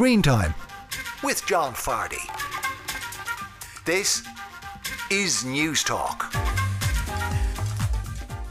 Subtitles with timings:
[0.00, 0.54] Screen Time
[1.22, 2.26] with John Fardy.
[3.84, 4.26] This
[5.10, 6.32] is Newstalk.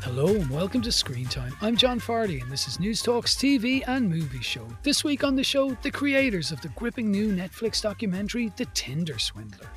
[0.03, 1.55] Hello and welcome to Screen Time.
[1.59, 4.67] I'm John Fardy and this is Newstalk's TV and movie show.
[4.83, 9.17] This week on the show, the creators of the gripping new Netflix documentary The Tinder
[9.17, 9.71] Swindler.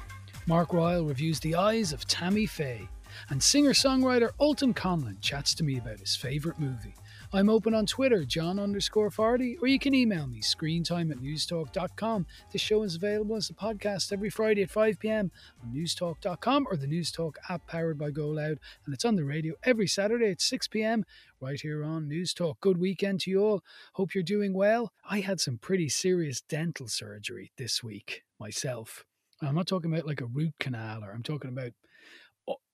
[0.46, 2.86] Mark Ryle reviews The Eyes of Tammy Faye,
[3.30, 6.95] and singer-songwriter Alton Conlon chats to me about his favourite movie.
[7.34, 12.26] I'm open on Twitter, John underscore Fardy, or you can email me, screentime at newstalk.com.
[12.52, 15.30] The show is available as a podcast every Friday at 5 pm
[15.62, 19.54] on newstalk.com or the Newstalk app powered by Go Loud, and it's on the radio
[19.62, 21.07] every Saturday at 6 pm
[21.40, 22.60] right here on Newstalk.
[22.60, 23.64] Good weekend to you all.
[23.94, 24.93] Hope you're doing well.
[25.08, 29.07] I had some pretty serious dental surgery this week myself.
[29.40, 31.72] I'm not talking about like a root canal, or I'm talking about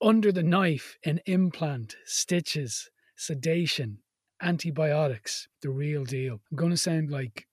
[0.03, 4.01] under the knife, an implant, stitches, sedation,
[4.43, 6.41] antibiotics, the real deal.
[6.51, 7.47] I'm going to sound like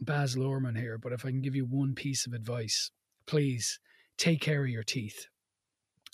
[0.00, 2.90] Baz Luhrmann here, but if I can give you one piece of advice,
[3.26, 3.80] please
[4.16, 5.26] take care of your teeth.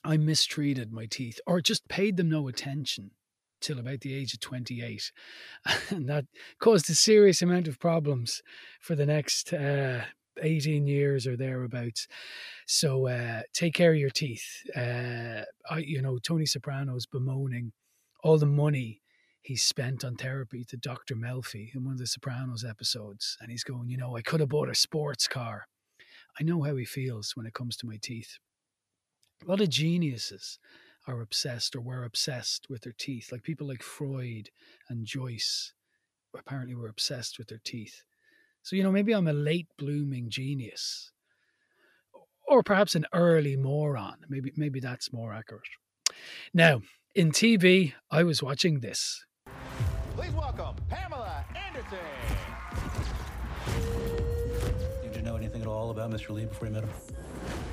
[0.05, 3.13] I mistreated my teeth or just paid them no attention
[3.61, 5.11] till about the age of 28.
[5.91, 6.27] And that
[6.59, 8.43] caused a serious amount of problems
[8.81, 10.03] for the next uh,
[10.43, 12.07] 18 years or thereabouts.
[12.67, 14.45] So uh, take care of your teeth.
[14.77, 17.73] Uh, I, you know, Tony Soprano's bemoaning
[18.23, 19.01] all the money
[19.45, 21.15] he spent on therapy to Dr.
[21.15, 23.37] Melfi in one of the Sopranos episodes.
[23.43, 25.67] And he's going, you know, I could have bought a sports car.
[26.41, 28.39] I know how he feels when it comes to my teeth.
[29.45, 30.59] A lot of geniuses
[31.07, 34.49] are obsessed or were obsessed with their teeth, like people like Freud
[34.89, 35.75] and Joyce
[36.35, 38.03] apparently were obsessed with their teeth.
[38.63, 41.13] So, you know, maybe I'm a late blooming genius
[42.49, 44.17] or perhaps an early moron.
[44.27, 45.65] Maybe, maybe that's more accurate.
[46.55, 46.81] Now,
[47.15, 49.27] in TV, I was watching this.
[50.17, 51.99] Please welcome Pamela Anderson.
[55.03, 56.31] Did you know anything at all about Mr.
[56.31, 56.91] Lee before you met him?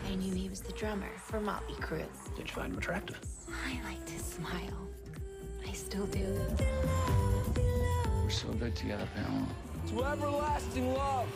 [0.09, 2.03] I knew he was the drummer for Motley Crue.
[2.35, 3.19] Did you find him attractive?
[3.67, 4.87] I liked his smile.
[5.67, 6.39] I still do.
[8.23, 9.47] We're so good together, Pamela.
[9.89, 11.27] To everlasting love.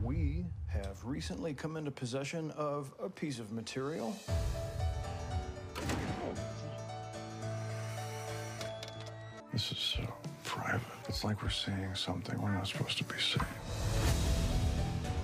[0.00, 4.16] We have recently come into possession of a piece of material.
[9.52, 10.02] This is so
[10.44, 10.82] private.
[11.08, 13.46] It's like we're seeing something we're not supposed to be seeing.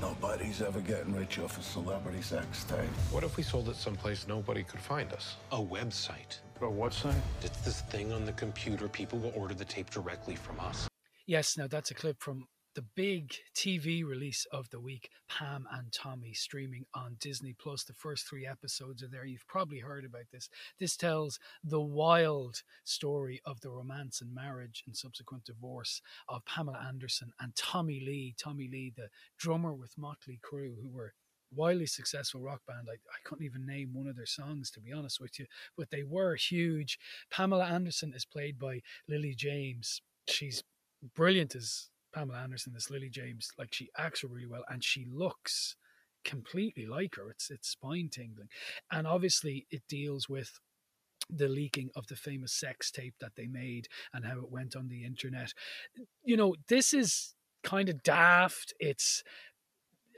[0.00, 2.78] Nobody's ever getting rich off a celebrity sex tape.
[3.10, 5.36] What if we sold it someplace nobody could find us?
[5.52, 6.40] A website.
[6.58, 7.14] But what site?
[7.42, 8.88] It's this thing on the computer.
[8.88, 10.88] People will order the tape directly from us.
[11.26, 15.92] Yes, now that's a clip from the big TV release of the week, Pam and
[15.92, 17.84] Tommy, streaming on Disney Plus.
[17.84, 19.24] The first three episodes are there.
[19.24, 20.48] You've probably heard about this.
[20.80, 26.84] This tells the wild story of the romance and marriage and subsequent divorce of Pamela
[26.86, 28.34] Anderson and Tommy Lee.
[28.38, 29.08] Tommy Lee, the
[29.38, 31.14] drummer with Motley Crue, who were
[31.54, 32.88] wildly successful rock band.
[32.91, 35.46] I, I couldn't even name one of their songs, to be honest with you,
[35.76, 36.98] but they were huge.
[37.30, 40.02] Pamela Anderson is played by Lily James.
[40.28, 40.64] She's
[41.14, 45.76] brilliant as Pamela Anderson, this Lily James, like she acts really well and she looks
[46.25, 47.30] completely like her.
[47.30, 48.48] It's it's spine tingling.
[48.91, 50.60] And obviously it deals with
[51.30, 54.88] the leaking of the famous sex tape that they made and how it went on
[54.88, 55.53] the internet.
[56.22, 58.74] You know, this is kind of daft.
[58.78, 59.22] It's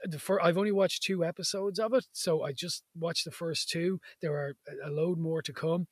[0.04, 3.68] the first, I've only watched two episodes of it, so I just watched the first
[3.68, 4.00] two.
[4.20, 4.54] There are
[4.84, 5.86] a load more to come.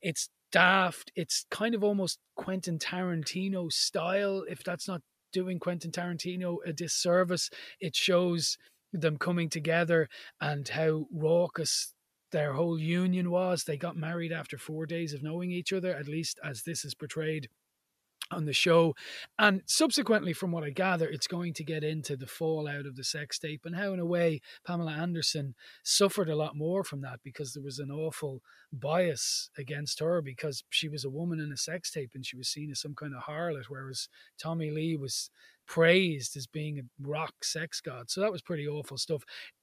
[0.00, 1.10] It's daft.
[1.16, 5.02] It's kind of almost Quentin Tarantino style, if that's not
[5.32, 7.50] doing Quentin Tarantino a disservice.
[7.80, 8.56] It shows
[8.92, 10.08] them coming together
[10.40, 11.94] and how raucous
[12.32, 13.64] their whole union was.
[13.64, 16.94] They got married after four days of knowing each other, at least as this is
[16.94, 17.48] portrayed
[18.30, 18.94] on the show.
[19.38, 23.04] And subsequently, from what I gather, it's going to get into the fallout of the
[23.04, 27.20] sex tape and how, in a way, Pamela Anderson suffered a lot more from that
[27.24, 28.42] because there was an awful
[28.72, 32.48] bias against her because she was a woman in a sex tape and she was
[32.48, 34.08] seen as some kind of harlot, whereas
[34.38, 35.30] Tommy Lee was
[35.66, 38.10] praised as being a rock sex god.
[38.10, 39.22] So that was pretty awful stuff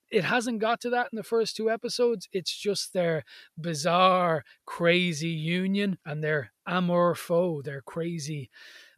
[0.09, 2.27] it hasn't got to that in the first two episodes.
[2.31, 3.23] It's just their
[3.57, 8.49] bizarre, crazy union and their amour fou, their crazy,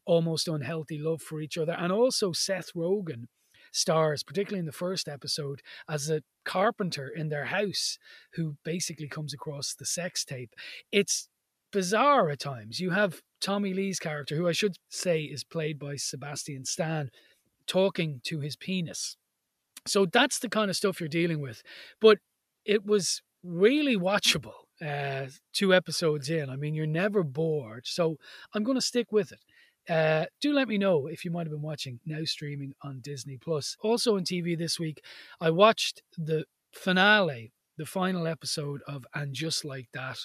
[0.06, 1.74] almost unhealthy love for each other.
[1.74, 3.26] And also Seth Rogen
[3.72, 7.98] stars, particularly in the first episode, as a carpenter in their house
[8.34, 10.54] who basically comes across the sex tape.
[10.92, 11.28] It's
[11.72, 12.80] bizarre at times.
[12.80, 17.10] You have Tommy Lee's character, who I should say is played by Sebastian Stan,
[17.68, 19.18] talking to his penis
[19.86, 21.62] so that's the kind of stuff you're dealing with.
[22.00, 22.20] But
[22.66, 24.54] it was really watchable
[24.86, 26.50] uh, two episodes in.
[26.50, 27.86] I mean, you're never bored.
[27.86, 28.18] So
[28.54, 29.40] I'm going to stick with it.
[29.92, 33.38] Uh, do let me know if you might have been watching now streaming on Disney
[33.38, 33.76] Plus.
[33.82, 35.04] Also on TV this week,
[35.42, 40.20] I watched the finale, the final episode of And Just Like That,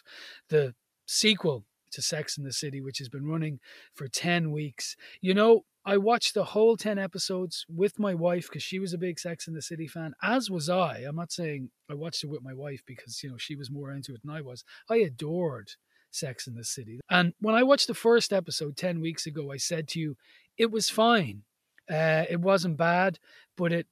[0.51, 0.75] the
[1.06, 3.61] sequel to Sex in the City, which has been running
[3.95, 4.97] for 10 weeks.
[5.23, 8.99] You know, I watched the whole 10 episodes with my wife because she was a
[8.99, 11.05] big Sex in the City fan, as was I.
[11.07, 13.91] I'm not saying I watched it with my wife because, you know, she was more
[13.91, 14.65] into it than I was.
[14.89, 15.73] I adored
[16.11, 17.01] Sex in the City.
[17.11, 20.17] And when I watched the first episode 10 weeks ago, I said to you,
[20.57, 21.43] it was fine.
[21.91, 23.19] Uh, it wasn't bad,
[23.57, 23.87] but it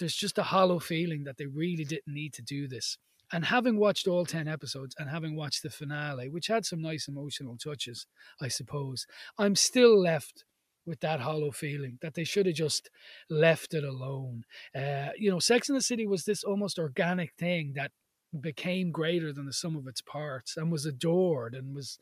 [0.00, 2.96] there's just a hollow feeling that they really didn't need to do this.
[3.32, 7.06] And having watched all 10 episodes and having watched the finale, which had some nice
[7.06, 8.06] emotional touches,
[8.40, 9.06] I suppose,
[9.38, 10.44] I'm still left
[10.86, 12.90] with that hollow feeling that they should have just
[13.28, 14.44] left it alone.
[14.74, 17.92] Uh, you know, Sex in the City was this almost organic thing that
[18.38, 21.98] became greater than the sum of its parts and was adored and was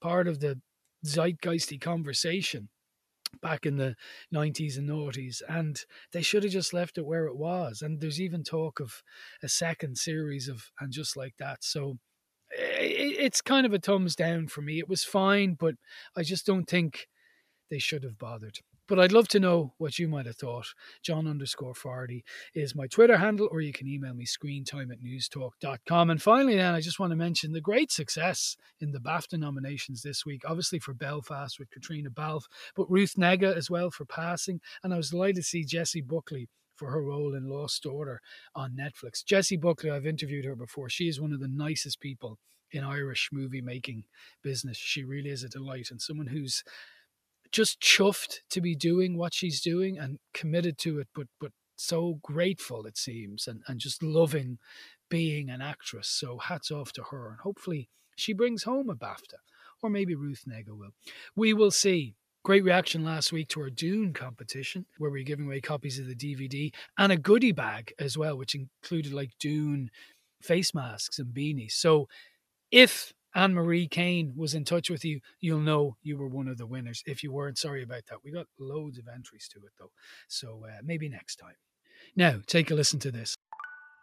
[0.00, 0.60] part of the
[1.04, 2.68] zeitgeisty conversation
[3.40, 3.94] back in the
[4.34, 8.20] 90s and noughties and they should have just left it where it was and there's
[8.20, 9.02] even talk of
[9.42, 11.96] a second series of and just like that so
[12.52, 15.76] it's kind of a thumbs down for me it was fine but
[16.16, 17.06] i just don't think
[17.70, 18.58] they should have bothered
[18.90, 20.66] but I'd love to know what you might have thought.
[21.00, 22.24] John underscore Fardy
[22.56, 26.10] is my Twitter handle, or you can email me screentime at newstalk.com.
[26.10, 30.02] And finally, then, I just want to mention the great success in the BAFTA nominations
[30.02, 34.60] this week, obviously for Belfast with Caitríona Balfe, but Ruth Negga as well for passing.
[34.82, 38.20] And I was delighted to see Jessie Buckley for her role in Lost Daughter
[38.56, 39.24] on Netflix.
[39.24, 40.88] Jessie Buckley, I've interviewed her before.
[40.88, 42.40] She is one of the nicest people
[42.72, 44.02] in Irish movie making
[44.42, 44.76] business.
[44.76, 46.64] She really is a delight and someone who's
[47.52, 52.18] just chuffed to be doing what she's doing and committed to it, but but so
[52.22, 54.58] grateful it seems, and and just loving
[55.08, 56.08] being an actress.
[56.08, 59.38] So hats off to her, and hopefully she brings home a BAFTA,
[59.82, 60.94] or maybe Ruth Negga will.
[61.36, 62.14] We will see.
[62.42, 66.06] Great reaction last week to our Dune competition, where we are giving away copies of
[66.06, 69.90] the DVD and a goodie bag as well, which included like Dune
[70.40, 71.72] face masks and beanies.
[71.72, 72.08] So
[72.70, 76.58] if Anne Marie Kane was in touch with you, you'll know you were one of
[76.58, 77.02] the winners.
[77.06, 78.18] If you weren't, sorry about that.
[78.24, 79.92] We got loads of entries to it though.
[80.28, 81.54] So uh, maybe next time.
[82.16, 83.36] Now, take a listen to this.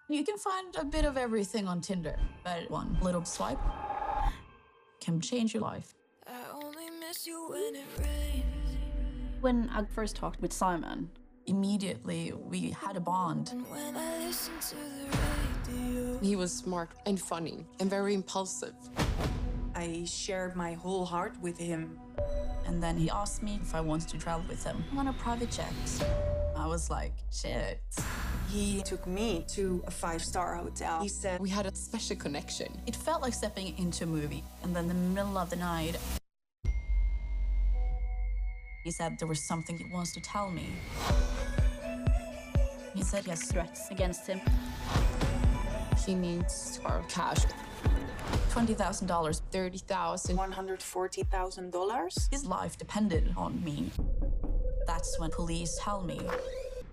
[0.10, 3.60] You can find a bit of everything on Tinder, but one little swipe
[5.02, 5.94] can change your life.
[6.26, 8.78] I only miss you when, it rains.
[9.42, 11.10] when I first talked with Simon,
[11.46, 13.54] immediately we had a bond.
[16.22, 18.74] He was smart and funny and very impulsive.
[19.76, 22.00] I shared my whole heart with him.
[22.66, 25.52] And then he asked me if I wanted to travel with him on a private
[25.52, 25.74] jet.
[26.56, 27.80] I was like, shit.
[28.50, 31.02] He took me to a five star hotel.
[31.02, 32.82] He said we had a special connection.
[32.88, 34.44] It felt like stepping into a movie.
[34.64, 35.98] And then in the middle of the night,
[38.84, 40.68] he said there was something he wants to tell me.
[42.96, 44.42] He said he has threats against him.
[46.06, 47.40] He needs our cash.
[48.50, 49.42] $20,000.
[49.52, 50.38] 30,000.
[50.38, 52.32] $140,000?
[52.32, 53.92] His life depended on me.
[54.86, 56.22] That's when police tell me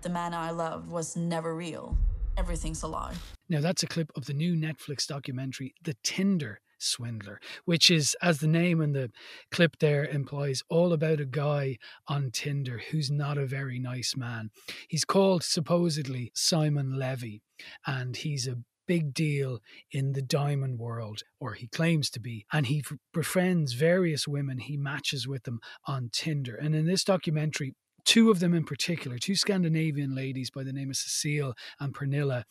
[0.01, 1.97] the man I loved was never real.
[2.37, 3.15] Everything's a lie.
[3.47, 8.39] Now, that's a clip of the new Netflix documentary, The Tinder Swindler, which is, as
[8.39, 9.11] the name and the
[9.49, 14.49] clip there implies, all about a guy on Tinder who's not a very nice man.
[14.89, 17.41] He's called supposedly Simon Levy,
[17.87, 19.59] and he's a big deal
[19.91, 22.45] in the diamond world, or he claims to be.
[22.51, 26.55] And he befriends various women, he matches with them on Tinder.
[26.55, 27.73] And in this documentary,
[28.05, 32.43] two of them in particular, two Scandinavian ladies by the name of Cecile and Pernilla,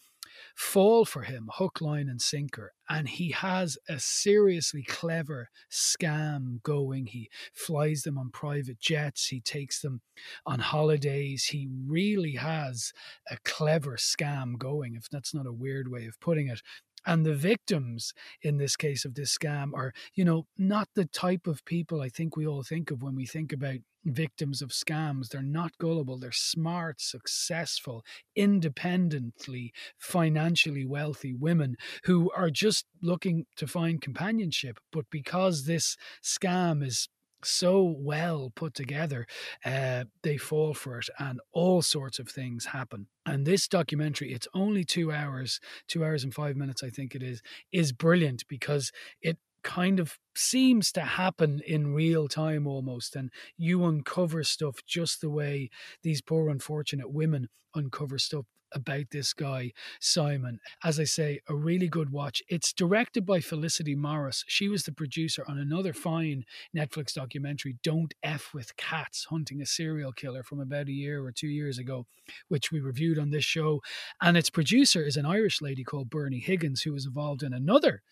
[0.54, 2.72] fall for him hook, line, and sinker.
[2.88, 7.06] And he has a seriously clever scam going.
[7.06, 10.00] He flies them on private jets, he takes them
[10.46, 11.46] on holidays.
[11.46, 12.92] He really has
[13.30, 16.60] a clever scam going, if that's not a weird way of putting it.
[17.06, 21.46] And the victims in this case of this scam are, you know, not the type
[21.46, 25.28] of people I think we all think of when we think about victims of scams.
[25.28, 28.04] They're not gullible, they're smart, successful,
[28.36, 34.78] independently, financially wealthy women who are just looking to find companionship.
[34.92, 37.08] But because this scam is
[37.44, 39.26] so well put together,
[39.64, 43.06] uh, they fall for it, and all sorts of things happen.
[43.26, 47.22] And this documentary, it's only two hours, two hours and five minutes, I think it
[47.22, 53.30] is, is brilliant because it kind of seems to happen in real time almost and
[53.56, 55.70] you uncover stuff just the way
[56.02, 58.44] these poor unfortunate women uncover stuff
[58.74, 60.58] about this guy, Simon.
[60.82, 62.42] As I say, a really good watch.
[62.48, 64.44] It's directed by Felicity Morris.
[64.48, 66.44] She was the producer on another fine
[66.76, 71.32] Netflix documentary, Don't F with Cats, hunting a serial killer from about a year or
[71.32, 72.06] two years ago,
[72.48, 73.80] which we reviewed on this show.
[74.20, 78.02] And its producer is an Irish lady called Bernie Higgins, who was involved in another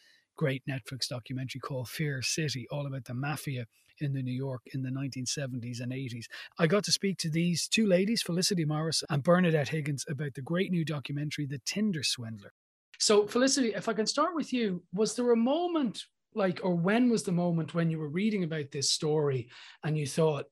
[0.42, 3.64] great Netflix documentary called Fear City, all about the mafia
[4.00, 6.24] in the New York in the 1970s and 80s.
[6.58, 10.42] I got to speak to these two ladies, Felicity Morris and Bernadette Higgins, about the
[10.42, 12.52] great new documentary, The Tinder Swindler.
[12.98, 17.08] So, Felicity, if I can start with you, was there a moment like, or when
[17.08, 19.48] was the moment when you were reading about this story
[19.84, 20.46] and you thought,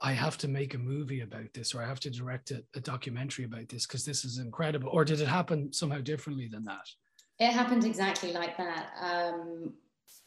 [0.00, 2.80] I have to make a movie about this, or I have to direct a, a
[2.80, 4.88] documentary about this because this is incredible?
[4.88, 6.88] Or did it happen somehow differently than that?
[7.38, 8.90] It happened exactly like that.
[9.00, 9.74] Um,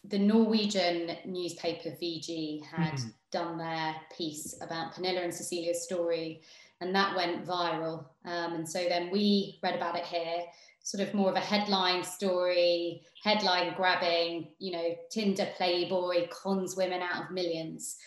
[0.03, 3.09] the Norwegian newspaper VG had mm-hmm.
[3.31, 6.41] done their piece about Pernilla and Cecilia's story,
[6.81, 8.05] and that went viral.
[8.25, 10.43] Um, and so then we read about it here,
[10.83, 17.01] sort of more of a headline story, headline grabbing, you know, Tinder Playboy cons women
[17.01, 17.97] out of millions.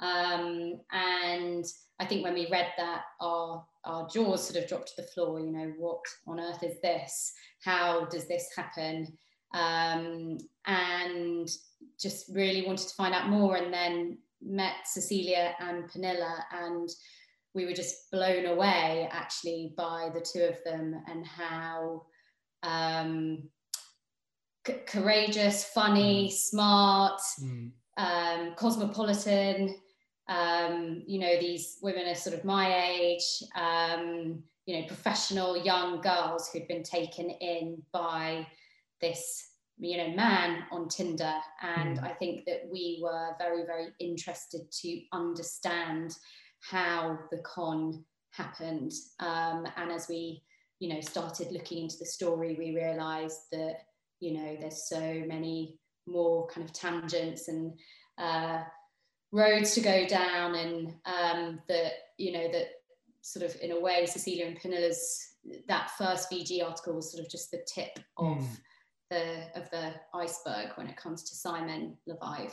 [0.00, 1.64] Um, and
[2.00, 5.40] I think when we read that, our our jaws sort of dropped to the floor.
[5.40, 7.32] You know, what on earth is this?
[7.64, 9.18] How does this happen?
[9.54, 11.48] um, and
[12.00, 13.56] just really wanted to find out more.
[13.56, 16.88] And then met Cecilia and Pernilla, and
[17.54, 22.02] we were just blown away actually by the two of them and how
[22.62, 23.48] um,
[24.66, 26.32] c- courageous, funny, mm.
[26.32, 27.70] smart, mm.
[27.96, 29.76] um, cosmopolitan.
[30.28, 36.00] Um, you know, these women are sort of my age, um, you know, professional young
[36.00, 38.46] girls who'd been taken in by
[39.00, 39.48] this
[39.80, 42.04] you know man on tinder and mm.
[42.04, 46.16] i think that we were very very interested to understand
[46.60, 50.42] how the con happened um, and as we
[50.80, 53.82] you know started looking into the story we realized that
[54.20, 57.72] you know there's so many more kind of tangents and
[58.18, 58.62] uh,
[59.32, 62.68] roads to go down and um, that you know that
[63.20, 65.34] sort of in a way cecilia and Pernilla's
[65.66, 68.46] that first vg article was sort of just the tip of mm
[69.10, 72.52] the of the iceberg when it comes to Simon Leviev.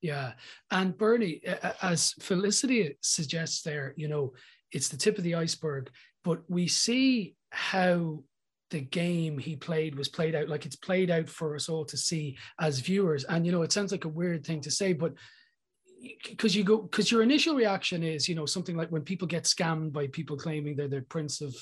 [0.00, 0.32] Yeah,
[0.70, 1.40] and Bernie,
[1.80, 4.34] as Felicity suggests there, you know,
[4.70, 5.90] it's the tip of the iceberg,
[6.24, 8.22] but we see how
[8.70, 11.96] the game he played was played out like it's played out for us all to
[11.96, 13.24] see as viewers.
[13.24, 15.14] And you know it sounds like a weird thing to say but
[16.28, 19.44] because you go because your initial reaction is you know something like when people get
[19.44, 21.54] scammed by people claiming they're the prince of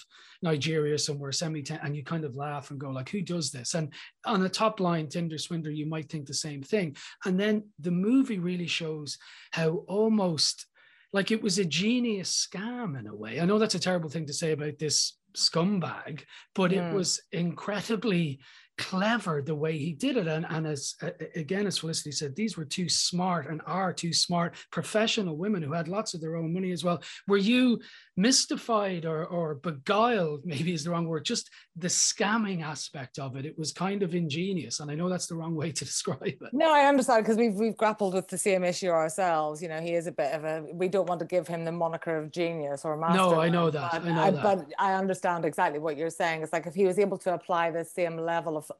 [0.42, 3.74] nigeria somewhere semi and you kind of laugh and go like who does this?
[3.74, 3.92] And
[4.26, 6.96] on a top line tinder swindler you might think the same thing.
[7.24, 9.18] And then the movie really shows
[9.52, 10.66] how almost
[11.12, 13.40] like it was a genius scam in a way.
[13.40, 16.94] I know that's a terrible thing to say about this scumbag but it hmm.
[16.94, 18.38] was incredibly
[18.78, 20.26] clever the way he did it.
[20.26, 20.94] And, and as
[21.34, 25.72] again, as Felicity said, these were two smart and are two smart professional women who
[25.72, 27.02] had lots of their own money as well.
[27.28, 27.80] Were you
[28.16, 33.46] mystified or, or beguiled, maybe is the wrong word, just the scamming aspect of it?
[33.46, 34.80] It was kind of ingenious.
[34.80, 36.52] And I know that's the wrong way to describe it.
[36.52, 39.62] No, I understand because we've, we've grappled with the same issue ourselves.
[39.62, 41.72] You know, he is a bit of a, we don't want to give him the
[41.72, 43.16] moniker of genius or master.
[43.16, 43.92] No, I know that.
[43.92, 44.42] But I, know I, that.
[44.42, 46.42] but I understand exactly what you're saying.
[46.42, 48.70] It's like if he was able to apply the same level of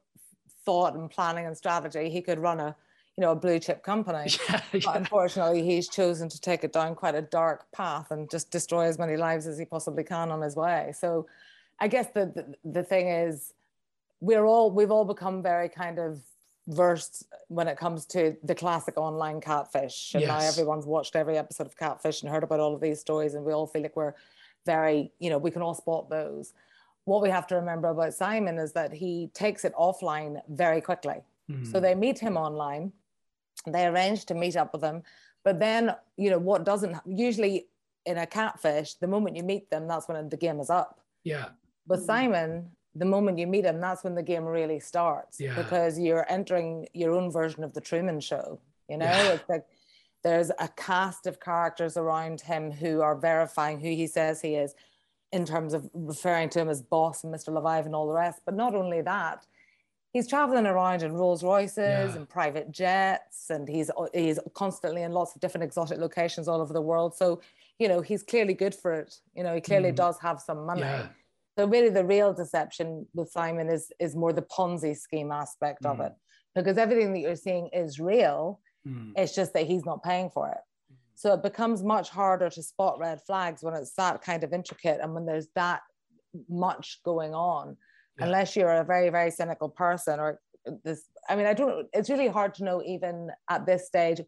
[0.65, 2.77] thought and planning and strategy, he could run a
[3.17, 4.31] you know a blue chip company.
[4.49, 4.81] Yeah, yeah.
[4.85, 8.87] But unfortunately, he's chosen to take it down quite a dark path and just destroy
[8.87, 10.93] as many lives as he possibly can on his way.
[10.97, 11.27] So,
[11.79, 13.53] I guess the the, the thing is,
[14.21, 16.23] we're all we've all become very kind of
[16.69, 20.13] versed when it comes to the classic online catfish.
[20.15, 20.29] And yes.
[20.29, 23.45] now everyone's watched every episode of Catfish and heard about all of these stories, and
[23.45, 24.15] we all feel like we're
[24.65, 26.55] very, you know, we can all spot those
[27.05, 31.23] what we have to remember about Simon is that he takes it offline very quickly.
[31.51, 31.71] Mm-hmm.
[31.71, 32.93] So they meet him online,
[33.67, 35.03] they arrange to meet up with him.
[35.45, 37.67] But then, you know, what doesn't usually
[38.07, 41.01] in a catfish, the moment you meet them, that's when the game is up.
[41.25, 41.49] Yeah.
[41.87, 42.07] But mm-hmm.
[42.07, 45.55] Simon, the moment you meet him, that's when the game really starts yeah.
[45.55, 48.61] because you're entering your own version of the Truman Show.
[48.89, 49.33] You know, yeah.
[49.33, 49.65] it's like
[50.23, 54.75] there's a cast of characters around him who are verifying who he says he is
[55.33, 57.49] in terms of referring to him as boss and Mr.
[57.49, 58.43] Leviev and all the rest.
[58.45, 59.47] But not only that,
[60.13, 62.15] he's traveling around in Rolls Royces yeah.
[62.15, 66.73] and private jets, and he's he's constantly in lots of different exotic locations all over
[66.73, 67.17] the world.
[67.17, 67.41] So,
[67.79, 69.15] you know, he's clearly good for it.
[69.35, 69.97] You know, he clearly mm.
[69.97, 70.83] does have some money.
[70.83, 71.07] Yeah.
[71.59, 75.91] So really, the real deception with Simon is is more the Ponzi scheme aspect mm.
[75.91, 76.13] of it.
[76.55, 78.61] because everything that you're seeing is real.
[78.87, 79.13] Mm.
[79.17, 80.59] It's just that he's not paying for it.
[81.15, 84.99] So it becomes much harder to spot red flags when it's that kind of intricate
[85.01, 85.83] and when there's that
[86.49, 87.77] much going on,
[88.19, 88.25] yeah.
[88.25, 90.41] unless you're a very, very cynical person or
[90.85, 91.05] this.
[91.29, 94.21] I mean, I don't, it's really hard to know even at this stage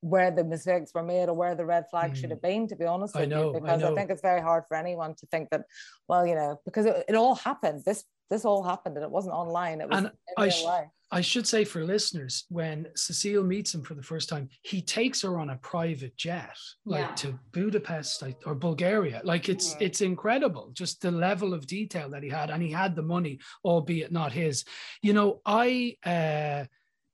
[0.00, 2.16] where the mistakes were made or where the red flag mm.
[2.16, 4.22] should have been, to be honest with I know, you, because I, I, think it's
[4.22, 5.62] very hard for anyone to think that,
[6.08, 7.82] well, you know, because it, it all happened.
[7.84, 9.80] This this all happened and it wasn't online.
[9.80, 10.64] It was and I, sh-
[11.10, 15.22] I should say for listeners, when Cecile meets him for the first time, he takes
[15.22, 17.14] her on a private jet, like yeah.
[17.14, 19.20] to Budapest or Bulgaria.
[19.22, 19.86] Like it's yeah.
[19.86, 23.38] it's incredible, just the level of detail that he had, and he had the money,
[23.64, 24.64] albeit not his.
[25.00, 26.64] You know, I uh,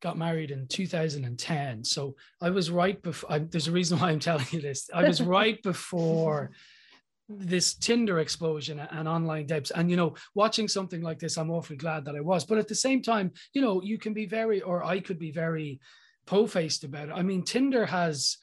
[0.03, 1.85] got married in 2010.
[1.85, 4.91] So I was right before, there's a reason why I'm telling you this.
[4.93, 6.51] I was right before
[7.39, 9.71] this Tinder explosion and online debts.
[9.71, 12.45] And, you know, watching something like this, I'm awfully glad that I was.
[12.45, 15.31] But at the same time, you know, you can be very, or I could be
[15.31, 15.81] very
[16.27, 17.15] po faced about it.
[17.15, 18.39] I mean, Tinder has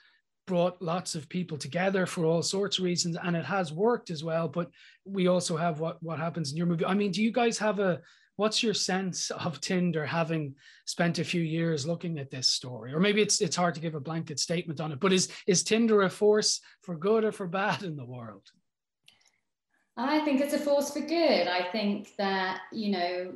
[0.46, 4.24] brought lots of people together for all sorts of reasons and it has worked as
[4.24, 4.68] well but
[5.06, 7.78] we also have what what happens in your movie i mean do you guys have
[7.78, 8.02] a
[8.40, 10.56] what's your sense of Tinder having
[10.86, 12.94] spent a few years looking at this story?
[12.94, 15.62] Or maybe it's it's hard to give a blanket statement on it, but is is
[15.62, 18.50] Tinder a force for good or for bad in the world?
[20.00, 21.48] I think it's a force for good.
[21.48, 23.34] I think that, you know,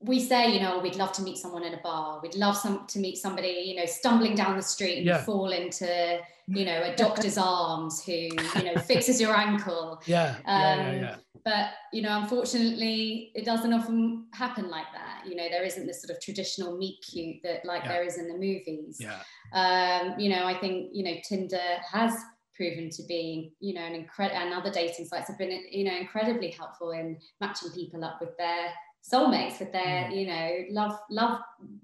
[0.00, 2.20] we say, you know, we'd love to meet someone in a bar.
[2.22, 5.24] We'd love some to meet somebody, you know, stumbling down the street and yeah.
[5.24, 10.00] fall into, you know, a doctor's arms who, you know, fixes your ankle.
[10.06, 10.36] Yeah.
[10.46, 15.36] Um, yeah, yeah, yeah but you know unfortunately it doesn't often happen like that you
[15.36, 18.34] know there isn't this sort of traditional meet cute that like there is in the
[18.34, 19.20] movies yeah
[19.52, 22.16] um you know i think you know tinder has
[22.54, 25.96] proven to be you know an incredible and other dating sites have been you know
[25.96, 28.70] incredibly helpful in matching people up with their
[29.12, 30.16] soulmates with their mm.
[30.16, 31.40] you know love love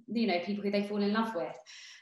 [0.09, 1.57] you know people who they fall in love with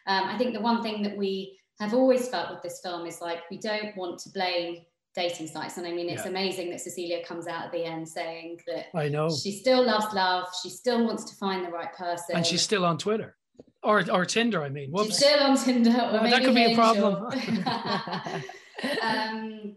[0.06, 3.20] um, i think the one thing that we have always felt with this film is
[3.20, 4.78] like we don't want to blame
[5.14, 5.76] dating sites.
[5.76, 6.30] And I mean, it's yeah.
[6.30, 10.14] amazing that Cecilia comes out at the end saying that I know she still loves
[10.14, 10.46] love.
[10.62, 12.36] She still wants to find the right person.
[12.36, 13.36] And she's still on Twitter
[13.82, 14.90] or, or Tinder, I mean.
[14.90, 15.16] Whoops.
[15.16, 15.90] Still on Tinder.
[15.90, 17.32] Well, that could be a problem.
[19.02, 19.74] um,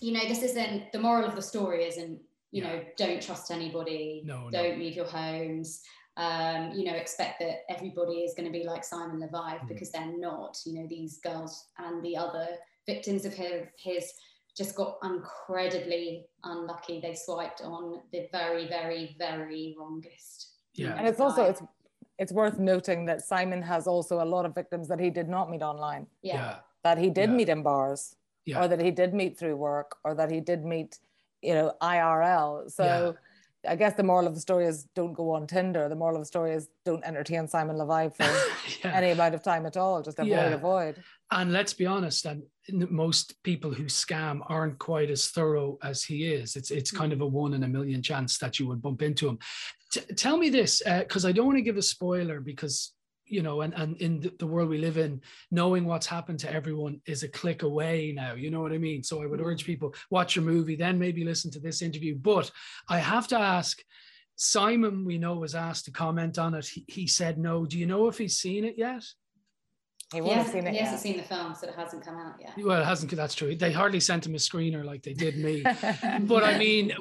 [0.00, 2.68] you know, this isn't the moral of the story isn't, you yeah.
[2.68, 4.22] know, don't trust anybody.
[4.24, 4.84] No, don't no.
[4.84, 5.82] leave your homes.
[6.18, 9.68] Um, you know, expect that everybody is going to be like Simon Leviev mm.
[9.68, 10.56] because they're not.
[10.64, 12.48] You know, these girls and the other
[12.86, 14.12] victims of his, his
[14.56, 17.00] just got incredibly unlucky.
[17.00, 20.54] They swiped on the very, very, very wrongest.
[20.74, 20.94] Yeah.
[20.96, 21.62] And it's also it's
[22.18, 25.50] it's worth noting that Simon has also a lot of victims that he did not
[25.50, 26.06] meet online.
[26.22, 26.34] Yeah.
[26.34, 26.56] yeah.
[26.84, 27.36] That he did yeah.
[27.36, 28.16] meet in bars.
[28.44, 28.62] Yeah.
[28.62, 30.98] Or that he did meet through work or that he did meet,
[31.42, 32.70] you know, IRL.
[32.70, 33.16] So
[33.68, 35.88] I guess the moral of the story is don't go on Tinder.
[35.88, 38.22] The moral of the story is don't entertain Simon Leviev for
[38.86, 38.94] yeah.
[38.94, 40.02] any amount of time at all.
[40.02, 40.48] Just avoid, yeah.
[40.48, 41.02] avoid.
[41.30, 42.44] And let's be honest, and
[42.90, 46.56] most people who scam aren't quite as thorough as he is.
[46.56, 49.28] It's it's kind of a one in a million chance that you would bump into
[49.28, 49.38] him.
[49.90, 52.92] T- tell me this, because uh, I don't want to give a spoiler because
[53.26, 56.52] you know, and, and in the, the, world we live in, knowing what's happened to
[56.52, 58.34] everyone is a click away now.
[58.34, 59.02] You know what I mean?
[59.02, 59.72] So I would urge mm-hmm.
[59.72, 62.16] people watch your movie, then maybe listen to this interview.
[62.16, 62.50] But
[62.88, 63.82] I have to ask,
[64.36, 66.66] Simon, we know was asked to comment on it.
[66.66, 67.66] He, he said no.
[67.66, 69.02] Do you know if he's seen it yet?
[70.12, 72.34] He, he, hasn't, seen, it he hasn't seen the film, so it hasn't come out
[72.40, 72.52] yet.
[72.64, 73.10] Well, it hasn't.
[73.10, 73.56] That's true.
[73.56, 75.62] They hardly sent him a screener like they did me.
[76.20, 76.92] but I mean,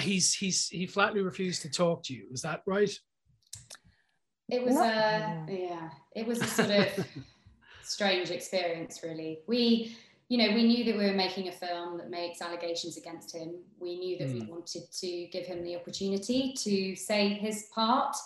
[0.00, 2.26] he's he's he flatly refused to talk to you.
[2.32, 2.90] Is that right?
[4.48, 6.86] It was a yeah, it was a sort of
[7.82, 9.40] strange experience, really.
[9.46, 9.96] We,
[10.28, 13.54] you know, we knew that we were making a film that makes allegations against him.
[13.78, 14.40] We knew that mm.
[14.40, 18.16] we wanted to give him the opportunity to say his part.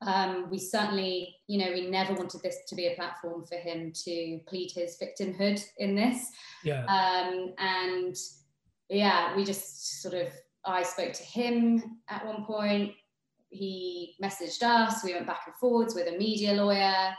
[0.00, 3.92] Um, we certainly, you know, we never wanted this to be a platform for him
[4.04, 6.30] to plead his victimhood in this.
[6.62, 6.84] Yeah.
[6.84, 8.16] Um, and
[8.88, 10.28] yeah, we just sort of,
[10.64, 12.92] I spoke to him at one point
[13.50, 15.04] he messaged us.
[15.04, 17.14] We went back and forwards with a media lawyer.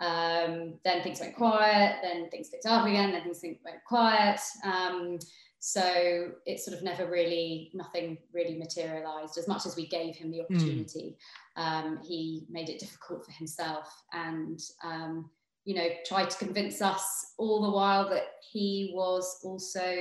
[0.00, 1.96] Um, then things went quiet.
[2.02, 3.12] Then things picked up again.
[3.12, 4.40] Then things went quiet.
[4.64, 5.18] Um,
[5.66, 9.38] so it sort of never really, nothing really materialized.
[9.38, 10.54] As much as we gave him the hmm.
[10.54, 11.16] opportunity,
[11.56, 11.62] mm.
[11.62, 15.30] um, he made it difficult for himself and, um,
[15.64, 19.96] you know, tried to convince us all the while that he was also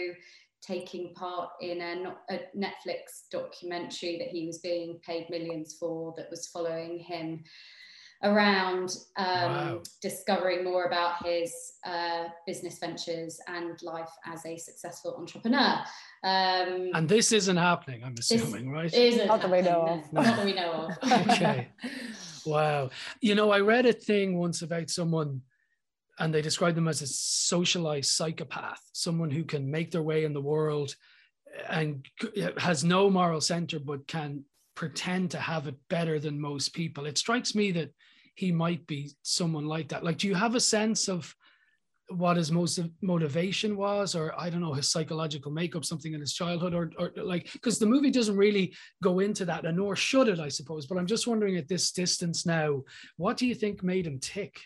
[0.66, 6.30] taking part in a, a, Netflix documentary that he was being paid millions for that
[6.30, 7.44] was following him
[8.24, 9.82] around um, wow.
[10.02, 11.54] discovering more about his
[11.86, 15.80] uh, business ventures and life as a successful entrepreneur.
[16.24, 18.94] Um, and this isn't happening, I'm assuming, right?
[18.94, 20.14] Isn't not that we know of.
[20.14, 21.30] Not that we know of.
[21.30, 21.68] okay.
[22.46, 22.90] Wow.
[23.22, 25.44] You know, I read a thing once about someone
[26.20, 30.34] and they describe them as a socialized psychopath, someone who can make their way in
[30.34, 30.96] the world
[31.70, 32.08] and
[32.58, 34.44] has no moral center but can
[34.76, 37.06] pretend to have it better than most people.
[37.06, 37.92] It strikes me that
[38.36, 40.04] he might be someone like that.
[40.04, 41.36] Like, do you have a sense of
[42.10, 46.34] what his most motivation was, or I don't know, his psychological makeup, something in his
[46.34, 50.28] childhood, or, or like, because the movie doesn't really go into that, and nor should
[50.28, 50.86] it, I suppose.
[50.86, 52.84] But I'm just wondering at this distance now,
[53.18, 54.60] what do you think made him tick?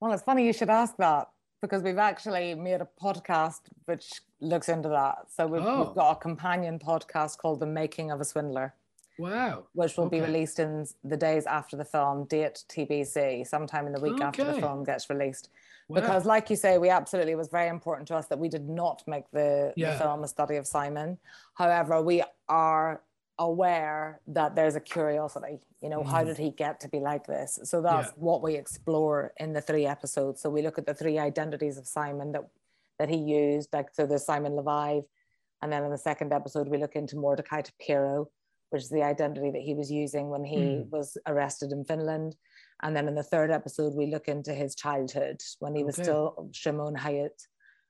[0.00, 1.28] Well, it's funny you should ask that
[1.62, 5.26] because we've actually made a podcast which looks into that.
[5.34, 5.84] So we've, oh.
[5.84, 8.74] we've got a companion podcast called The Making of a Swindler.
[9.18, 9.64] Wow.
[9.72, 10.20] Which will okay.
[10.20, 14.24] be released in the days after the film, date TBC, sometime in the week okay.
[14.24, 15.48] after the film gets released.
[15.88, 16.00] Wow.
[16.00, 18.68] Because, like you say, we absolutely it was very important to us that we did
[18.68, 19.92] not make the, yeah.
[19.92, 21.16] the film a study of Simon.
[21.54, 23.00] However, we are
[23.38, 26.10] aware that there's a curiosity you know mm.
[26.10, 28.12] how did he get to be like this so that's yeah.
[28.16, 31.86] what we explore in the three episodes so we look at the three identities of
[31.86, 32.42] simon that
[32.98, 35.04] that he used like so there's simon leviev
[35.62, 38.26] and then in the second episode we look into mordecai tapiro
[38.70, 40.90] which is the identity that he was using when he mm.
[40.90, 42.34] was arrested in finland
[42.82, 46.48] and then in the third episode we look into his childhood when he was still
[46.52, 47.36] shimon hayat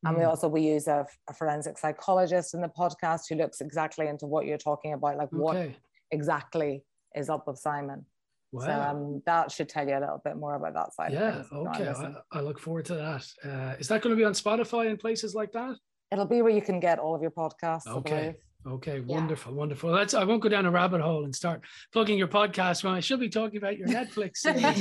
[0.06, 0.28] and we mm.
[0.28, 4.46] also we use a, a, forensic psychologist in the podcast who looks exactly into what
[4.46, 5.36] you're talking about, like okay.
[5.36, 5.70] what
[6.10, 8.04] exactly is up with Simon.
[8.52, 8.64] Wow.
[8.64, 11.12] So um, that should tell you a little bit more about that side.
[11.12, 11.42] Yeah.
[11.52, 11.88] Okay.
[11.88, 13.26] I, I, look forward to that.
[13.44, 15.76] Uh, is that going to be on Spotify and places like that?
[16.12, 17.88] It'll be where you can get all of your podcasts.
[17.88, 18.36] Okay.
[18.66, 19.14] Okay, yeah.
[19.14, 19.90] wonderful, wonderful.
[19.90, 20.12] Let's.
[20.12, 23.20] I won't go down a rabbit hole and start plugging your podcast when I should
[23.20, 24.80] be talking about your Netflix series.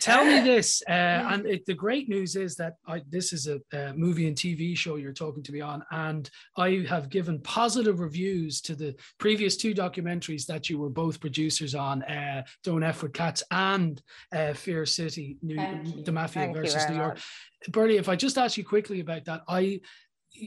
[0.00, 3.60] Tell me this, uh, and it, the great news is that I, this is a,
[3.72, 8.00] a, movie and TV show you're talking to me on, and I have given positive
[8.00, 13.04] reviews to the previous two documentaries that you were both producers on, uh, Don't F
[13.04, 17.14] with Cats and uh, Fear City, New, the Mafia Thank versus New York.
[17.14, 17.24] Much.
[17.68, 19.80] Bernie, if I just ask you quickly about that, I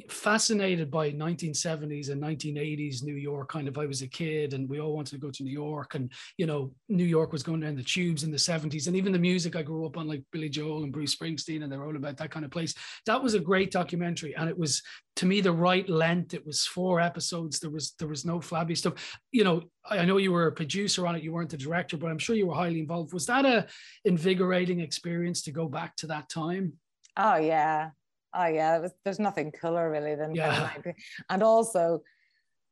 [0.09, 3.49] fascinated by 1970s and 1980s New York.
[3.49, 5.95] Kind of, I was a kid, and we all wanted to go to New York,
[5.95, 9.11] and you know, New York was going down the tubes in the 70s, and even
[9.11, 11.95] the music I grew up on, like Billy Joel and Bruce Springsteen, and they're all
[11.95, 12.73] about that kind of place.
[13.05, 14.81] That was a great documentary, and it was
[15.17, 16.33] to me the right length.
[16.33, 17.59] It was four episodes.
[17.59, 19.17] There was there was no flabby stuff.
[19.31, 21.23] You know, I know you were a producer on it.
[21.23, 23.13] You weren't the director, but I'm sure you were highly involved.
[23.13, 23.67] Was that a
[24.05, 26.73] invigorating experience to go back to that time?
[27.17, 27.89] Oh yeah,
[28.33, 30.49] oh yeah, was, there's nothing cooler really than yeah.
[30.49, 30.97] Kind of like,
[31.29, 32.01] and also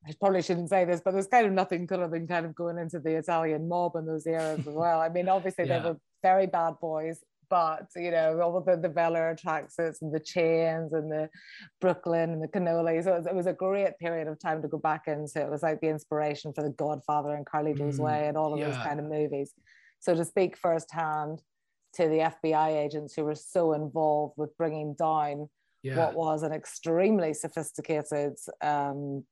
[0.07, 2.77] I probably shouldn't say this, but there's kind of nothing cooler than kind of going
[2.77, 4.99] into the Italian mob in those eras as well.
[4.99, 5.79] I mean, obviously yeah.
[5.79, 10.11] they were very bad boys, but you know, all of the the velour tracksuits and
[10.11, 11.29] the chains and the
[11.79, 13.03] Brooklyn and the cannoli.
[13.03, 15.39] So it was, it was, a great period of time to go back into.
[15.39, 18.59] It was like the inspiration for The Godfather and Carlito's mm, Way and all of
[18.59, 18.69] yeah.
[18.69, 19.53] those kind of movies.
[19.99, 21.43] So to speak firsthand
[21.95, 25.49] to the FBI agents who were so involved with bringing down
[25.83, 25.95] yeah.
[25.95, 29.23] what was an extremely sophisticated um,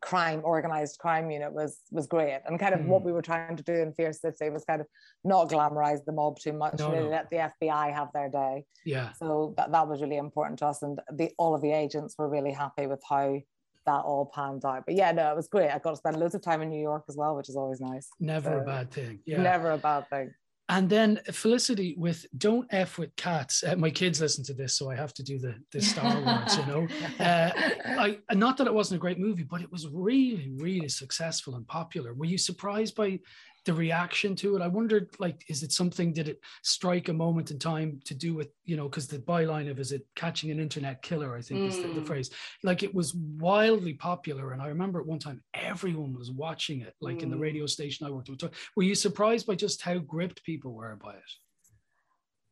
[0.00, 2.40] crime organized crime unit was was great.
[2.46, 2.86] And kind of mm.
[2.86, 4.86] what we were trying to do in fear city was kind of
[5.24, 7.10] not glamorize the mob too much no, really no.
[7.10, 8.64] let the fbi have their day.
[8.84, 9.12] Yeah.
[9.12, 12.28] So that, that was really important to us and the all of the agents were
[12.28, 13.40] really happy with how
[13.86, 14.84] that all panned out.
[14.86, 15.70] But yeah no it was great.
[15.70, 17.80] I got to spend loads of time in new york as well which is always
[17.80, 18.08] nice.
[18.20, 19.20] Never so, a bad thing.
[19.26, 19.42] Yeah.
[19.42, 20.32] never a bad thing
[20.70, 24.88] and then Felicity with "Don't F with Cats." Uh, my kids listen to this, so
[24.88, 26.56] I have to do the the Star Wars.
[26.56, 26.88] you know,
[27.24, 27.50] uh,
[27.98, 31.66] I not that it wasn't a great movie, but it was really, really successful and
[31.66, 32.14] popular.
[32.14, 33.18] Were you surprised by
[33.66, 34.62] the reaction to it.
[34.62, 36.12] I wondered, like, is it something?
[36.12, 38.88] Did it strike a moment in time to do with you know?
[38.88, 41.36] Because the byline of is it catching an internet killer?
[41.36, 41.68] I think mm.
[41.68, 42.06] is the, the, mm.
[42.06, 42.30] phrase.
[42.62, 46.94] Like it was wildly popular, and I remember at one time everyone was watching it.
[47.00, 47.24] Like mm.
[47.24, 47.42] in the mm.
[47.42, 48.42] radio station I worked with.
[48.76, 51.32] Were you surprised by just how gripped people were by it?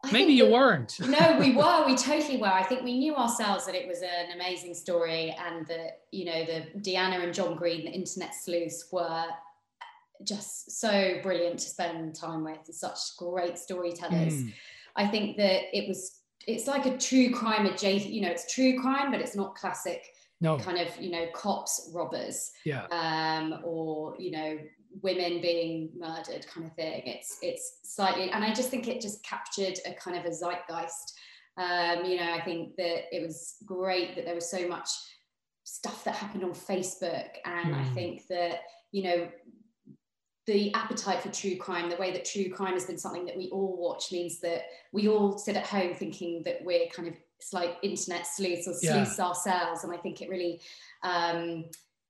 [0.04, 1.00] I Maybe you weren't.
[1.00, 1.86] no, we were.
[1.86, 2.46] We totally were.
[2.46, 6.44] I think we knew ourselves that it was an amazing story, and that you know
[6.44, 9.24] the Deanna and John Green, the internet sleuths, were
[10.24, 12.58] just so brilliant to spend time with.
[12.70, 14.34] Such great storytellers.
[14.34, 14.52] Mm.
[14.96, 16.20] I think that it was.
[16.46, 18.12] It's like a true crime adjacent.
[18.12, 20.04] You know, it's true crime, but it's not classic.
[20.40, 20.56] No.
[20.56, 24.56] kind of you know cops robbers yeah um or you know
[25.02, 29.24] women being murdered kind of thing it's it's slightly and i just think it just
[29.24, 31.14] captured a kind of a zeitgeist
[31.56, 34.88] um you know i think that it was great that there was so much
[35.64, 37.80] stuff that happened on facebook and mm.
[37.80, 38.60] i think that
[38.92, 39.28] you know
[40.48, 43.50] the appetite for true crime, the way that true crime has been something that we
[43.50, 47.52] all watch, means that we all sit at home thinking that we're kind of it's
[47.52, 49.24] like internet sleuths or sleuths yeah.
[49.24, 49.84] ourselves.
[49.84, 50.60] And I think it really
[51.04, 51.66] um,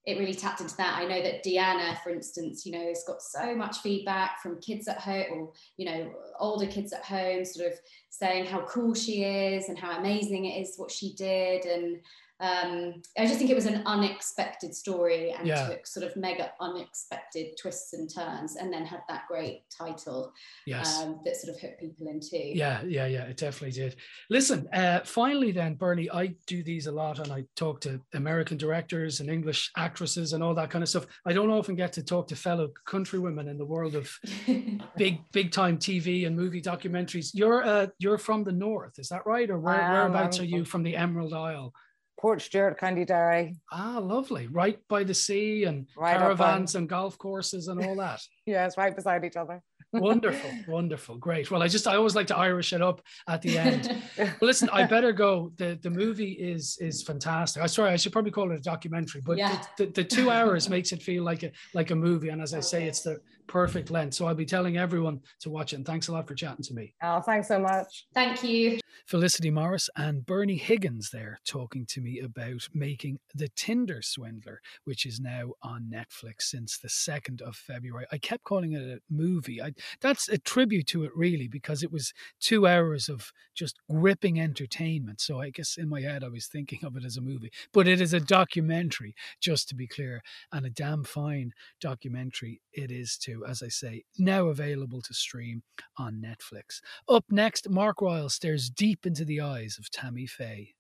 [0.06, 0.96] it really tapped into that.
[0.96, 4.86] I know that Deanna, for instance, you know, has got so much feedback from kids
[4.86, 9.24] at home or, you know, older kids at home, sort of saying how cool she
[9.24, 11.66] is and how amazing it is what she did.
[11.66, 12.00] And
[12.40, 15.68] um, I just think it was an unexpected story and yeah.
[15.68, 20.32] took sort of mega unexpected twists and turns, and then had that great title
[20.64, 21.02] yes.
[21.02, 22.38] um, that sort of hooked people into.
[22.38, 23.96] Yeah, yeah, yeah, it definitely did.
[24.30, 28.56] Listen, uh, finally, then, Bernie, I do these a lot, and I talk to American
[28.56, 31.06] directors and English actresses and all that kind of stuff.
[31.26, 34.16] I don't often get to talk to fellow countrywomen in the world of
[34.96, 37.30] big, big time TV and movie documentaries.
[37.34, 40.84] You're uh, you're from the north, is that right, or where, whereabouts are you from
[40.84, 41.74] the Emerald Isle?
[42.22, 43.56] Portstewart, County Derry.
[43.70, 44.48] Ah, lovely.
[44.48, 48.20] Right by the sea and right caravans and golf courses and all that.
[48.46, 49.62] yes, right beside each other.
[49.92, 51.50] wonderful, wonderful, great.
[51.50, 53.96] Well, I just I always like to Irish it up at the end.
[54.18, 55.50] well, listen, I better go.
[55.56, 57.62] the The movie is is fantastic.
[57.62, 59.62] I sorry, I should probably call it a documentary, but yeah.
[59.78, 62.28] the, the, the, two hours makes it feel like a like a movie.
[62.28, 64.14] And as I say, it's the perfect length.
[64.14, 65.76] So I'll be telling everyone to watch it.
[65.76, 66.94] And thanks a lot for chatting to me.
[67.02, 68.06] Oh, thanks so much.
[68.14, 68.78] Thank you.
[69.06, 75.06] Felicity Morris and Bernie Higgins there talking to me about making The Tinder Swindler, which
[75.06, 78.04] is now on Netflix since the 2nd of February.
[78.12, 79.62] I kept calling it a movie.
[79.62, 84.38] I, that's a tribute to it, really, because it was two hours of just gripping
[84.38, 85.22] entertainment.
[85.22, 87.88] So I guess in my head, I was thinking of it as a movie, but
[87.88, 93.16] it is a documentary, just to be clear, and a damn fine documentary it is
[93.16, 95.62] too, as I say, now available to stream
[95.98, 96.80] on Netflix.
[97.08, 100.74] Up next, Mark Ryle stares deep into the eyes of Tammy Faye.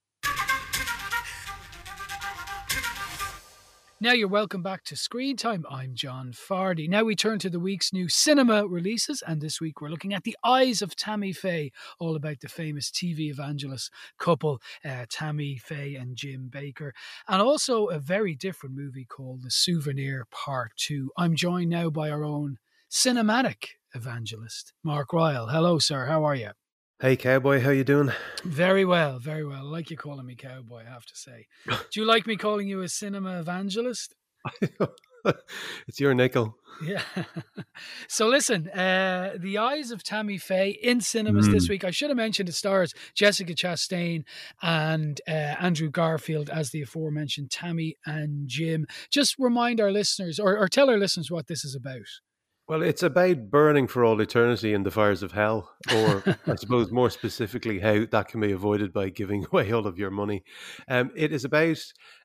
[4.00, 5.66] Now you're welcome back to Screen Time.
[5.68, 6.88] I'm John Fardy.
[6.88, 10.22] Now we turn to the week's new cinema releases, and this week we're looking at
[10.22, 15.96] The Eyes of Tammy Faye, all about the famous TV evangelist couple, uh, Tammy Faye
[15.96, 16.92] and Jim Bakker,
[17.26, 21.10] and also a very different movie called The Souvenir Part 2.
[21.18, 22.58] I'm joined now by our own
[22.88, 25.48] cinematic evangelist, Mark Ryle.
[25.48, 26.06] Hello, sir.
[26.06, 26.50] How are you?
[27.00, 28.10] Hey, cowboy, how you doing?
[28.42, 29.58] Very well, very well.
[29.58, 30.80] I like you calling me cowboy.
[30.80, 31.46] I have to say.
[31.66, 34.16] Do you like me calling you a cinema evangelist?
[35.86, 36.56] it's your nickel.
[36.84, 37.02] Yeah.
[38.08, 41.52] so listen, uh, the eyes of Tammy Faye in cinemas mm.
[41.52, 41.84] this week.
[41.84, 44.24] I should have mentioned it stars Jessica Chastain
[44.60, 48.88] and uh, Andrew Garfield as the aforementioned Tammy and Jim.
[49.08, 52.08] Just remind our listeners, or, or tell our listeners, what this is about.
[52.68, 56.92] Well, it's about burning for all eternity in the fires of hell, or I suppose
[56.92, 60.44] more specifically, how that can be avoided by giving away all of your money.
[60.86, 61.78] Um, it is about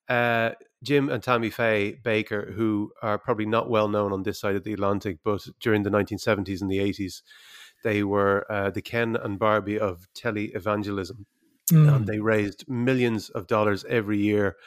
[0.10, 0.51] uh,
[0.84, 4.65] Jim and Tammy Faye Bakker, who are probably not well known on this side of
[4.65, 7.21] the Atlantic, but during the 1970s and the 80s,
[7.86, 11.25] they were uh, the Ken and Barbie of tele-evangelism.
[11.71, 11.95] Mm.
[11.95, 14.58] And they raised millions of dollars every year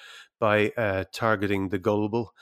[0.40, 2.32] by uh, targeting the gullible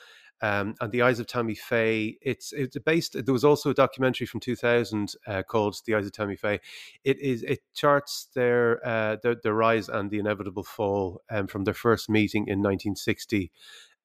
[0.42, 2.18] um, and the Eyes of Tammy Faye.
[2.20, 3.24] It's it's based.
[3.24, 6.60] There was also a documentary from 2000 uh, called The Eyes of Tammy Faye.
[7.04, 11.64] It is it charts their uh, their, their rise and the inevitable fall um, from
[11.64, 13.50] their first meeting in 1960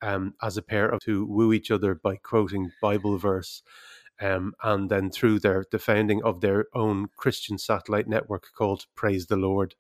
[0.01, 3.61] um, as a pair of to woo each other by quoting Bible verse.
[4.21, 9.27] Um, and then through their the founding of their own Christian satellite network called Praise
[9.27, 9.75] the Lord.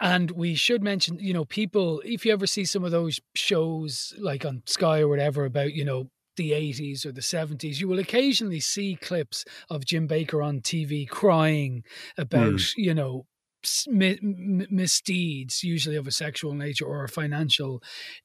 [0.00, 4.14] And we should mention, you know, people, if you ever see some of those shows
[4.18, 7.98] like on Sky or whatever about, you know, the 80s or the 70s, you will
[7.98, 11.82] occasionally see clips of Jim Bakker on TV crying
[12.16, 12.72] about, mm.
[12.76, 13.26] you know,
[13.94, 17.82] misdeeds, usually of a sexual nature or a financial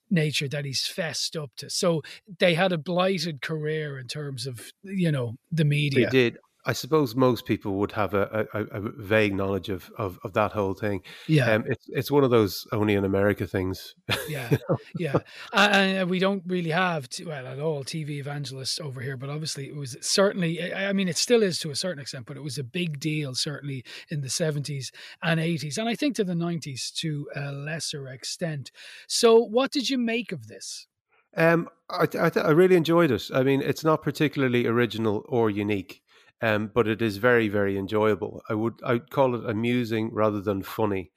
[0.10, 1.70] nature that he's fessed up to.
[1.70, 2.04] So
[2.40, 6.06] they had a blighted career in terms of, you know, the media.
[6.06, 6.38] They did.
[6.66, 10.54] I suppose most people would have a, a, a vague knowledge of, of, of, that
[10.54, 11.02] whole thing.
[11.28, 13.96] Yeah, um, it's it's one of those only in America things.
[14.30, 14.56] Yeah,
[14.98, 15.18] yeah,
[15.52, 19.18] and we don't really have well at all TV evangelists over here.
[19.18, 20.74] But obviously, it was certainly.
[20.74, 23.36] I mean, it still is to a certain extent, but it was a big deal
[23.36, 28.08] certainly in the seventies and eighties, and I think to the nineties to a lesser
[28.08, 28.72] extent.
[29.08, 30.88] So, what did you make of this?
[31.36, 33.30] Um, I, I, I really enjoyed it.
[33.34, 36.02] I mean, it's not particularly original or unique
[36.42, 38.42] um, but it is very very enjoyable.
[38.50, 41.12] I would I would call it amusing rather than funny.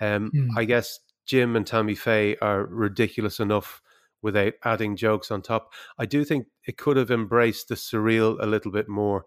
[0.00, 0.48] Um, mm.
[0.56, 3.80] I guess Jim and Tammy Faye are ridiculous enough
[4.22, 5.72] without adding jokes on top.
[5.98, 9.24] I do think it could have embraced the surreal a little bit more.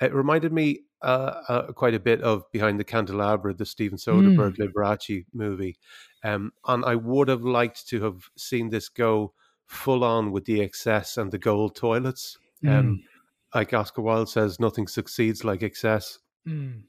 [0.00, 4.56] It reminded me uh, uh, quite a bit of Behind the Candelabra, the Steven Soderbergh
[4.56, 4.72] mm.
[4.72, 5.78] Liberace movie,
[6.22, 9.34] um, and I would have liked to have seen this go
[9.66, 12.38] full on with the excess and the gold toilets.
[12.66, 12.98] Um, mm.
[13.54, 16.18] Like Oscar Wilde says, nothing succeeds like excess.
[16.46, 16.82] Mm.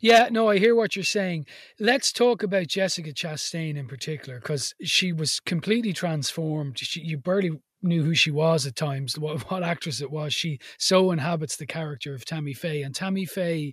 [0.00, 1.46] Yeah, no, I hear what you're saying.
[1.78, 6.78] Let's talk about Jessica Chastain in particular because she was completely transformed.
[6.78, 10.32] She, you barely knew who she was at times, what, what actress it was.
[10.32, 12.82] She so inhabits the character of Tammy Faye.
[12.82, 13.72] And Tammy Faye,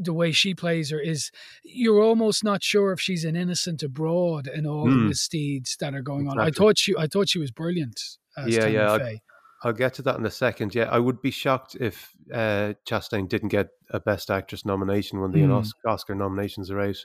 [0.00, 1.30] the way she plays her is
[1.62, 4.90] you're almost not sure if she's an innocent abroad in all mm.
[4.90, 6.42] the misdeeds that are going exactly.
[6.42, 6.48] on.
[6.48, 8.00] I thought she I thought she was brilliant.
[8.46, 8.98] yeah, Tammy yeah.
[8.98, 9.20] Faye.
[9.62, 10.74] I'll get to that in a second.
[10.74, 15.32] Yeah, I would be shocked if uh, Chastain didn't get a Best Actress nomination when
[15.32, 15.72] the mm.
[15.86, 17.04] Oscar nominations are out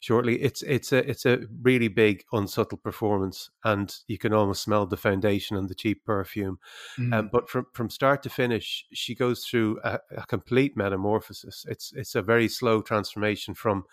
[0.00, 0.42] shortly.
[0.42, 4.96] It's it's a it's a really big unsubtle performance, and you can almost smell the
[4.96, 6.58] foundation and the cheap perfume.
[6.98, 7.14] Mm.
[7.14, 11.64] Um, but from from start to finish, she goes through a, a complete metamorphosis.
[11.68, 13.84] It's it's a very slow transformation from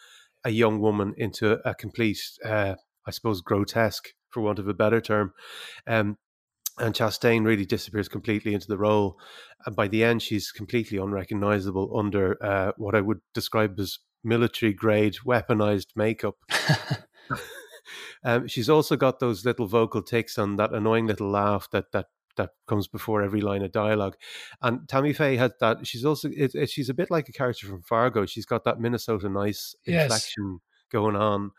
[0.43, 5.01] a young woman into a complete, uh, I suppose, grotesque for want of a better
[5.01, 5.33] term.
[5.85, 6.17] Um,
[6.81, 9.17] and Chastain really disappears completely into the role.
[9.65, 14.73] And by the end, she's completely unrecognizable under uh, what I would describe as military
[14.73, 16.35] grade weaponized makeup.
[18.23, 22.07] um, she's also got those little vocal ticks and that annoying little laugh that that
[22.37, 24.15] that comes before every line of dialogue.
[24.61, 25.85] And Tammy Faye had that.
[25.85, 28.25] She's also it, it, she's a bit like a character from Fargo.
[28.25, 30.03] She's got that Minnesota nice yes.
[30.03, 30.59] inflection
[30.91, 31.51] going on.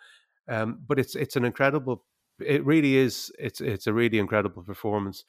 [0.49, 2.05] Um, but it's it's an incredible
[2.46, 3.33] it really is.
[3.38, 5.24] It's it's a really incredible performance.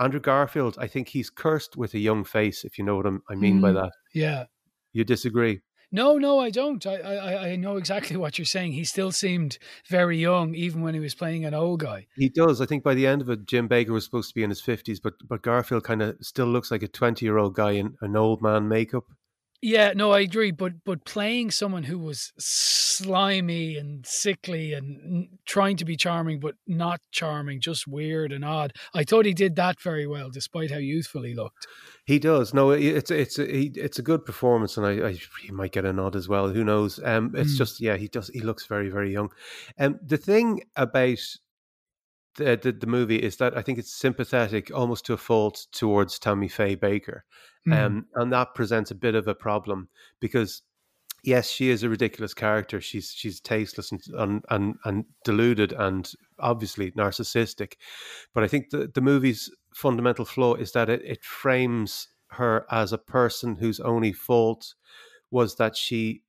[0.00, 2.64] Andrew Garfield, I think he's cursed with a young face.
[2.64, 3.92] If you know what I mean mm, by that.
[4.14, 4.44] Yeah.
[4.92, 5.60] You disagree?
[5.90, 6.86] No, no, I don't.
[6.86, 8.72] I, I I know exactly what you're saying.
[8.72, 12.06] He still seemed very young, even when he was playing an old guy.
[12.14, 12.60] He does.
[12.60, 14.60] I think by the end of it, Jim Bakker was supposed to be in his
[14.60, 17.96] fifties, but but Garfield kind of still looks like a twenty year old guy in
[18.02, 19.04] an old man makeup.
[19.60, 20.52] Yeah, no, I agree.
[20.52, 26.54] But but playing someone who was slimy and sickly and trying to be charming but
[26.66, 28.72] not charming, just weird and odd.
[28.94, 31.66] I thought he did that very well, despite how youthful he looked.
[32.04, 32.54] He does.
[32.54, 35.92] No, it's it's a, it's a good performance, and I, I, he might get a
[35.92, 36.48] nod as well.
[36.48, 37.00] Who knows?
[37.02, 37.58] Um, it's mm.
[37.58, 38.28] just yeah, he does.
[38.28, 39.30] He looks very very young.
[39.76, 41.18] And um, the thing about
[42.38, 46.18] the, the, the movie is that I think it's sympathetic almost to a fault towards
[46.18, 47.20] Tammy Faye Bakker.
[47.66, 47.76] mm.
[47.76, 49.88] um, and that presents a bit of a problem
[50.20, 50.62] because
[51.24, 52.80] yes, she is a ridiculous character.
[52.80, 57.74] She's she's tasteless and and and, and deluded and obviously narcissistic,
[58.32, 62.92] but I think the the movie's fundamental flaw is that it, it frames her as
[62.92, 64.74] a person whose only fault
[65.30, 66.22] was that she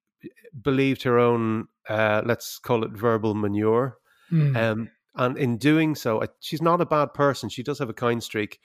[0.61, 3.97] believed her own uh, let's call it verbal manure.
[4.31, 4.55] Mm.
[4.55, 7.49] Um, and in doing so, she's not a bad person.
[7.49, 8.59] She does have a kind streak.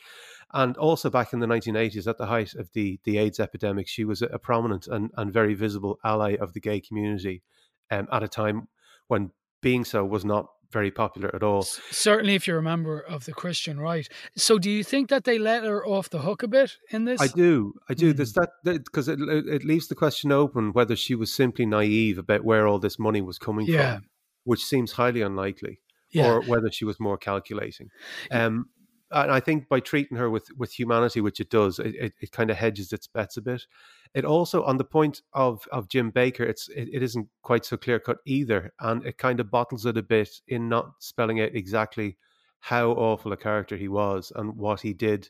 [0.52, 4.04] And also back in the 1980s, at the height of the, the AIDS epidemic, she
[4.04, 7.42] was a prominent and, and very visible ally of the gay community
[7.90, 8.68] um, at a time
[9.09, 9.30] when
[9.62, 11.62] being so was not very popular at all.
[11.62, 14.09] Certainly, if you're a member of the Christian right.
[14.37, 17.20] So, do you think that they let her off the hook a bit in this?
[17.20, 17.74] I do.
[17.88, 18.12] I do.
[18.12, 18.16] Mm.
[18.16, 22.44] There's that because it, it leaves the question open whether she was simply naive about
[22.44, 23.96] where all this money was coming yeah.
[23.96, 24.04] from,
[24.44, 25.80] which seems highly unlikely
[26.14, 26.31] yeah.
[26.31, 27.90] or whether she was more calculating.
[28.31, 28.66] Um,
[29.11, 32.33] and I think by treating her with with humanity, which it does, it, it, it
[32.33, 33.66] kind of hedges its bets a bit.
[34.14, 37.77] It also, on the point of of Jim Bakker, it's it, it isn't quite so
[37.77, 41.55] clear cut either, and it kind of bottles it a bit in not spelling out
[41.55, 42.16] exactly
[42.61, 45.29] how awful a character he was and what he did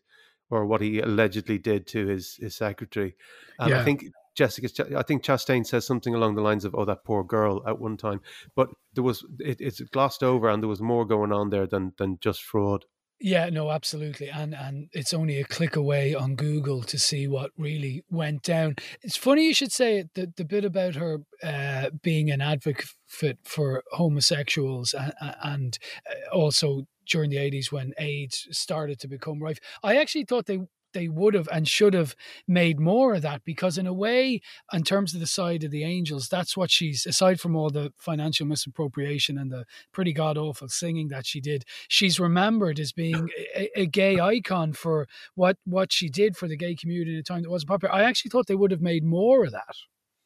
[0.51, 3.16] or what he allegedly did to his his secretary.
[3.59, 3.81] And yeah.
[3.81, 7.25] I think Jessica, I think Chastain says something along the lines of, "Oh, that poor
[7.25, 8.20] girl" at one time,
[8.55, 11.92] but there was it, it's glossed over, and there was more going on there than
[11.99, 12.85] than just fraud.
[13.20, 17.53] Yeah, no, absolutely, and and it's only a click away on Google to see what
[17.57, 18.77] really went down.
[19.03, 20.11] It's funny you should say it.
[20.14, 25.79] The the bit about her uh, being an advocate for homosexuals and, and
[26.11, 29.59] uh, also during the 80s when AIDS started to become rife.
[29.83, 30.61] I actually thought they
[30.94, 32.16] they would have and should have
[32.48, 34.40] made more of that because in a way
[34.72, 37.92] in terms of the side of the angels that's what she's aside from all the
[37.98, 43.28] financial misappropriation and the pretty god awful singing that she did she's remembered as being
[43.54, 47.22] a, a, gay icon for what what she did for the gay community at a
[47.22, 47.94] time that wasn't popular.
[47.94, 49.76] I actually thought they would have made more of that.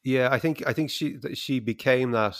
[0.03, 2.37] Yeah i think i think she she became that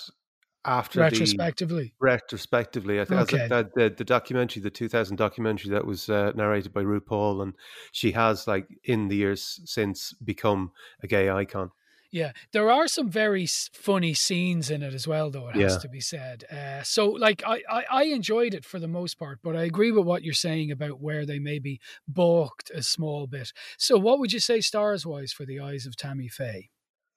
[0.69, 1.93] after retrospectively.
[1.99, 3.47] The, retrospectively, I think okay.
[3.47, 7.53] that the, the documentary, the 2000 documentary that was uh, narrated by RuPaul, and
[7.91, 11.71] she has like in the years since become a gay icon.
[12.11, 15.79] Yeah, there are some very funny scenes in it as well, though it has yeah.
[15.79, 16.43] to be said.
[16.51, 19.91] Uh, so, like, I, I, I enjoyed it for the most part, but I agree
[19.91, 23.53] with what you're saying about where they maybe balked a small bit.
[23.77, 26.71] So, what would you say stars wise for the eyes of Tammy Faye?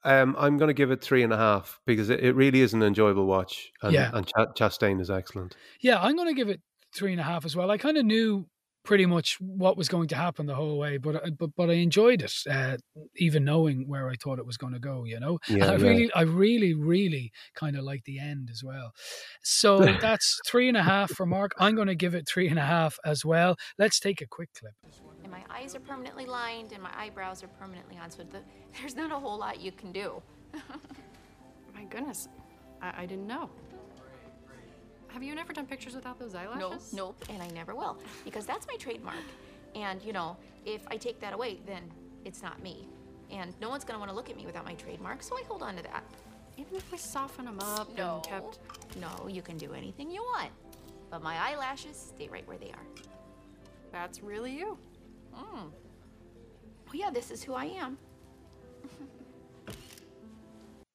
[0.05, 2.74] Um, I'm going to give it three and a half because it, it really is
[2.74, 4.11] an enjoyable watch, and, yeah.
[4.12, 5.57] and Ch- Chastain is excellent.
[5.80, 6.61] Yeah, I'm going to give it
[6.94, 7.70] three and a half as well.
[7.70, 8.46] I kind of knew
[8.84, 10.96] pretty much what was going to happen the whole way.
[10.96, 12.76] But uh, but but I enjoyed it, uh,
[13.16, 15.05] even knowing where I thought it was going to go.
[15.05, 15.86] You know, yeah, I yeah.
[15.86, 18.92] really, I really, really kind of like the end as well.
[19.42, 21.53] So that's three and a half for Mark.
[21.59, 23.57] I'm going to give it three and a half as well.
[23.78, 24.74] Let's take a quick clip.
[25.33, 28.11] My eyes are permanently lined, and my eyebrows are permanently on.
[28.11, 28.41] So the,
[28.78, 30.22] there's not a whole lot you can do.
[31.74, 32.28] My goodness,
[32.83, 33.49] I, I didn't know.
[35.09, 36.93] Have you never done pictures without those eyelashes?
[36.93, 39.16] No, nope, and I never will because that's my trademark.
[39.74, 41.83] And you know, if I take that away, then
[42.24, 42.89] it's not me.
[43.30, 45.62] And no one's gonna want to look at me without my trademark, so I hold
[45.62, 46.03] on to that.
[46.57, 48.59] Even if we soften them up No, and kept.
[49.01, 50.51] no, you can do anything you want,
[51.11, 52.87] but my eyelashes stay right where they are.
[53.91, 54.78] That's really you.
[55.35, 55.72] Mm.
[56.89, 57.99] Oh yeah, this is who I am.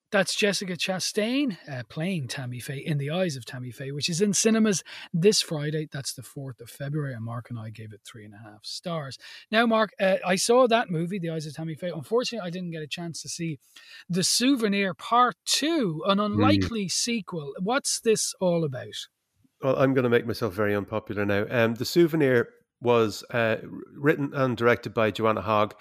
[0.09, 4.21] That's Jessica Chastain uh, playing Tammy Faye in The Eyes of Tammy Faye, which is
[4.21, 4.81] in cinemas
[5.13, 5.89] this Friday.
[5.91, 7.13] That's the 4th of February.
[7.13, 9.17] And Mark and I gave it three and a half stars.
[9.51, 11.91] Now, Mark, uh, I saw that movie, The Eyes of Tammy Faye.
[11.93, 13.59] Unfortunately, I didn't get a chance to see
[14.07, 16.91] The Souvenir Part 2, an unlikely mm.
[16.91, 17.53] sequel.
[17.59, 18.95] What's this all about?
[19.61, 21.47] Well, I'm going to make myself very unpopular now.
[21.49, 22.47] Um, the Souvenir
[22.81, 23.57] was uh,
[23.95, 25.75] written and directed by Joanna Hogg.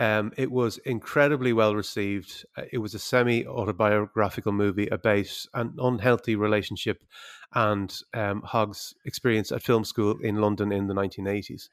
[0.00, 2.44] Um, it was incredibly well received.
[2.56, 7.04] Uh, it was a semi autobiographical movie about an unhealthy relationship
[7.54, 11.68] and um, Hogg's experience at film school in London in the 1980s.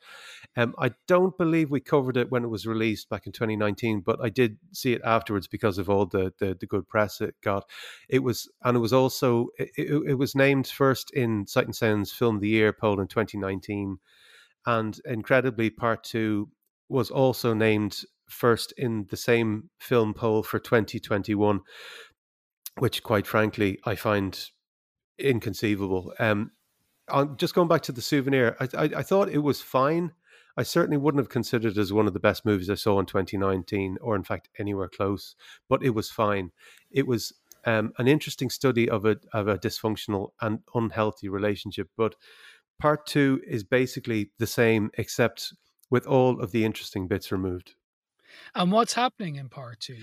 [0.55, 4.19] Um, I don't believe we covered it when it was released back in 2019, but
[4.21, 7.67] I did see it afterwards because of all the, the, the good press it got.
[8.09, 11.75] It was, and it was also, it, it, it was named first in Sight and
[11.75, 13.97] Sound's Film of the Year poll in 2019.
[14.65, 16.49] And incredibly, part two
[16.89, 21.61] was also named first in the same film poll for 2021,
[22.77, 24.39] which, quite frankly, I find
[25.17, 26.13] inconceivable.
[26.19, 26.51] Um,
[27.09, 30.11] on, just going back to the souvenir, I, I, I, thought it was fine.
[30.57, 33.05] I certainly wouldn't have considered it as one of the best movies I saw in
[33.05, 35.35] 2019, or in fact anywhere close.
[35.69, 36.51] But it was fine.
[36.89, 37.33] It was
[37.65, 41.89] um, an interesting study of a of a dysfunctional and unhealthy relationship.
[41.97, 42.15] But
[42.81, 45.53] part two is basically the same, except
[45.89, 47.75] with all of the interesting bits removed.
[48.55, 49.97] And what's happening in part two?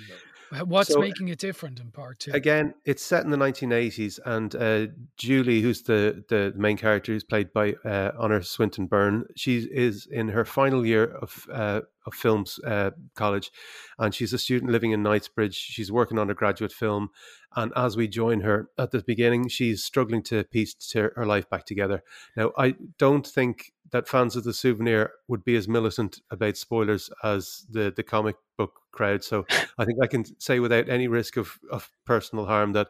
[0.65, 2.33] What's so, making it different in part two?
[2.33, 7.25] Again, it's set in the 1980s, and uh, Julie, who's the, the main character, is
[7.25, 9.27] played by uh, Honor Swinton Byrne.
[9.37, 13.51] She is in her final year of uh, of films uh, college,
[13.99, 15.55] and she's a student living in Knightsbridge.
[15.55, 17.11] She's working on a graduate film,
[17.55, 21.65] and as we join her at the beginning, she's struggling to piece her life back
[21.65, 22.03] together.
[22.37, 27.11] Now, I don't think that fans of the souvenir would be as militant about spoilers
[27.23, 29.25] as the the comic book crowd.
[29.25, 29.47] So
[29.79, 32.89] I think I can say without any risk of of personal harm that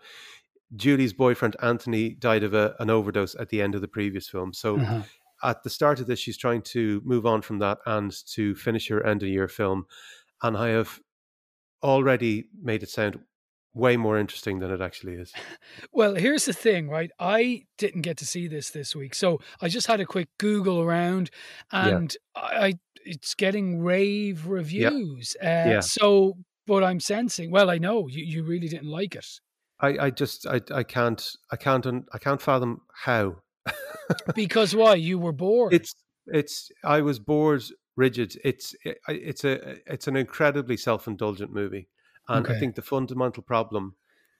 [0.76, 4.52] Julie's boyfriend Anthony died of a, an overdose at the end of the previous film.
[4.52, 4.78] So.
[4.78, 5.02] Uh-huh.
[5.42, 8.88] At the start of this, she's trying to move on from that and to finish
[8.88, 9.86] her end of year film.
[10.42, 11.00] And I have
[11.82, 13.20] already made it sound
[13.74, 15.32] way more interesting than it actually is.
[15.92, 17.10] Well, here's the thing, right?
[17.18, 20.80] I didn't get to see this this week, so I just had a quick Google
[20.80, 21.30] around,
[21.72, 22.42] and yeah.
[22.42, 25.36] I, it's getting rave reviews.
[25.40, 25.64] Yeah.
[25.64, 25.80] Uh, yeah.
[25.80, 26.34] So,
[26.66, 27.50] but I'm sensing.
[27.50, 29.26] Well, I know you, you really didn't like it.
[29.80, 33.36] I, I just I, I can't I can't I can't fathom how.
[34.34, 35.72] Because why you were bored?
[35.72, 35.94] It's
[36.26, 37.62] it's I was bored
[37.96, 38.36] rigid.
[38.44, 41.88] It's it, it's a it's an incredibly self indulgent movie.
[42.28, 42.56] And okay.
[42.56, 43.96] I think the fundamental problem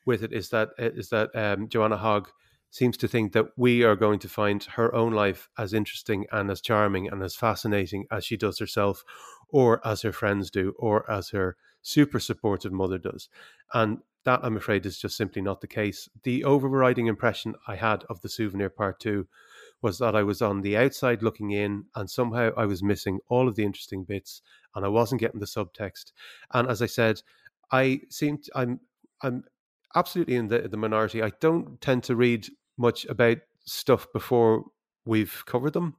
[0.07, 2.29] with it is that is that um, Joanna Hogg
[2.71, 6.51] seems to think that we are going to find her own life as interesting and
[6.51, 9.05] as charming and as fascinating as she does herself,
[9.49, 13.29] or as her friends do, or as her super supportive mother does.
[13.73, 13.99] And
[14.29, 16.07] that, I'm afraid, is just simply not the case.
[16.23, 19.27] The overriding impression I had of the souvenir part two
[19.81, 23.49] was that I was on the outside looking in, and somehow I was missing all
[23.49, 24.43] of the interesting bits,
[24.75, 26.13] and I wasn't getting the subtext.
[26.53, 27.23] And as I said,
[27.73, 28.81] I seem to, I'm
[29.23, 29.45] I'm
[29.95, 31.23] absolutely in the the minority.
[31.23, 34.65] I don't tend to read much about stuff before
[35.07, 35.97] we've covered them,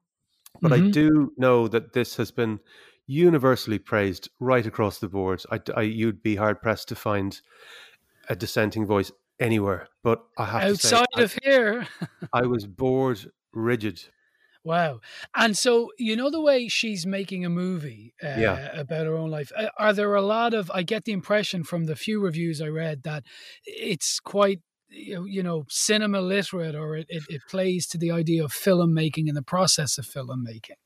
[0.62, 0.88] but mm-hmm.
[0.88, 2.60] I do know that this has been
[3.08, 5.42] universally praised right across the board.
[5.52, 7.42] I, I you'd be hard pressed to find
[8.30, 9.90] a dissenting voice anywhere.
[10.04, 11.88] But I have outside say, of I, here,
[12.34, 13.20] I was bored
[13.54, 14.02] rigid
[14.64, 15.00] Wow.
[15.36, 18.80] And so, you know, the way she's making a movie uh, yeah.
[18.80, 21.86] about her own life, uh, are there a lot of, I get the impression from
[21.86, 23.24] the few reviews I read that
[23.66, 24.60] it's quite,
[24.90, 29.38] you know, cinema literate or it, it, it plays to the idea of filmmaking and
[29.38, 30.78] the process of filmmaking.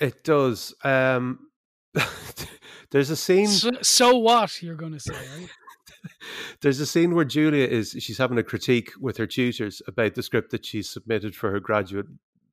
[0.00, 0.74] It does.
[0.82, 1.50] Um,
[2.90, 3.48] there's a scene.
[3.48, 5.48] So, so what, you're going to say, right?
[6.60, 10.22] There's a scene where Julia is she's having a critique with her tutors about the
[10.22, 12.06] script that she's submitted for her graduate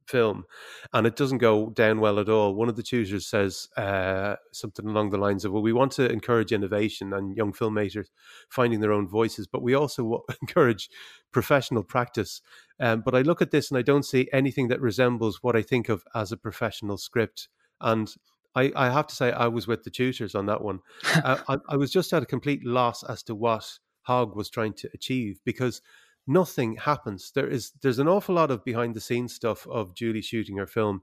[0.08, 0.46] film,
[0.94, 2.54] and it doesn't go down well at all.
[2.54, 6.12] One of the tutors says uh, something along the lines of, "Well, we want to
[6.12, 8.08] encourage innovation and young filmmakers
[8.50, 10.90] finding their own voices, but we also encourage
[11.32, 12.42] professional practice."
[12.80, 15.62] Um, but I look at this and I don't see anything that resembles what I
[15.62, 17.50] think of as a professional script,
[17.82, 18.14] and
[18.56, 20.80] I, I have to say I was with the tutors on that one.
[21.16, 24.74] uh, I, I was just at a complete loss as to what Hogg was trying
[24.74, 25.82] to achieve because
[26.28, 27.32] nothing happens.
[27.34, 30.68] There is there's an awful lot of behind the scenes stuff of Julie shooting her
[30.68, 31.02] film,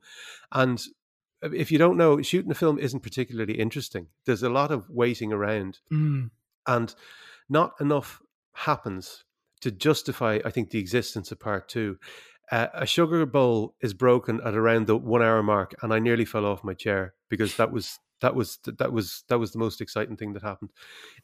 [0.51, 0.83] and
[1.43, 4.09] if you don't know, shooting a film isn't particularly interesting.
[4.27, 6.31] There's a lot of waiting around, mm.
[6.67, 6.95] and
[7.49, 8.23] not enough
[8.55, 9.25] happens
[9.61, 11.99] to justify, I think, the existence of part two.
[12.51, 16.25] Uh, a sugar bowl is broken at around the one hour mark, and I nearly
[16.25, 19.81] fell off my chair because that was that was that was that was the most
[19.81, 20.71] exciting thing that happened.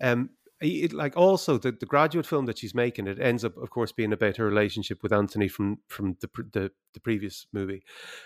[0.00, 3.70] Um, it, like also the, the graduate film that she's making it ends up of
[3.70, 7.82] course being about her relationship with anthony from from the, the the previous movie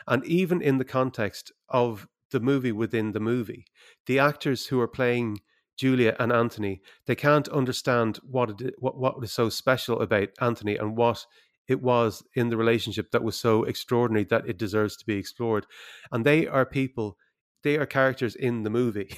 [0.07, 3.66] and even in the context of the movie within the movie
[4.07, 5.40] the actors who are playing
[5.76, 10.76] julia and anthony they can't understand what it, what what is so special about anthony
[10.76, 11.26] and what
[11.69, 15.67] it was in the relationship that was so extraordinary that it deserves to be explored
[16.11, 17.17] and they are people
[17.63, 19.15] they are characters in the movie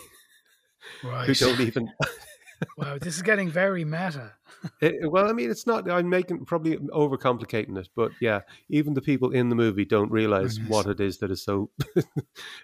[1.04, 1.26] right.
[1.26, 1.90] who don't even
[2.76, 4.32] wow, this is getting very meta.
[4.80, 5.90] it, well, I mean, it's not.
[5.90, 10.58] I'm making probably overcomplicating it, but yeah, even the people in the movie don't realize
[10.58, 10.70] Goodness.
[10.70, 11.70] what it is that is so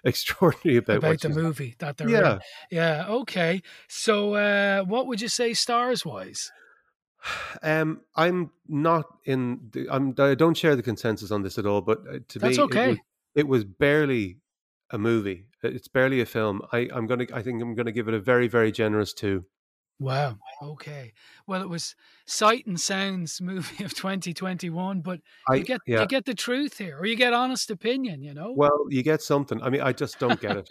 [0.03, 2.39] extraordinary about, about the movie that they're yeah, in.
[2.71, 3.05] yeah.
[3.07, 6.51] Okay, so uh, what would you say stars wise?
[7.61, 9.69] Um, I'm not in.
[9.71, 10.15] The, I'm.
[10.17, 11.81] I don't share the consensus on this at all.
[11.81, 12.83] But uh, to That's me, okay.
[12.83, 12.97] It was,
[13.35, 14.37] it was barely
[14.89, 15.45] a movie.
[15.63, 16.61] It's barely a film.
[16.71, 17.27] I, I'm gonna.
[17.33, 19.45] I think I'm gonna give it a very, very generous two.
[20.01, 20.39] Wow.
[20.63, 21.13] Okay.
[21.45, 21.95] Well, it was
[22.25, 26.01] Sight and Sounds movie of 2021, but I, you get yeah.
[26.01, 28.23] you get the truth here, or you get honest opinion.
[28.23, 28.53] You know.
[28.57, 29.61] Well, you get something.
[29.61, 30.69] I mean, I just don't get it.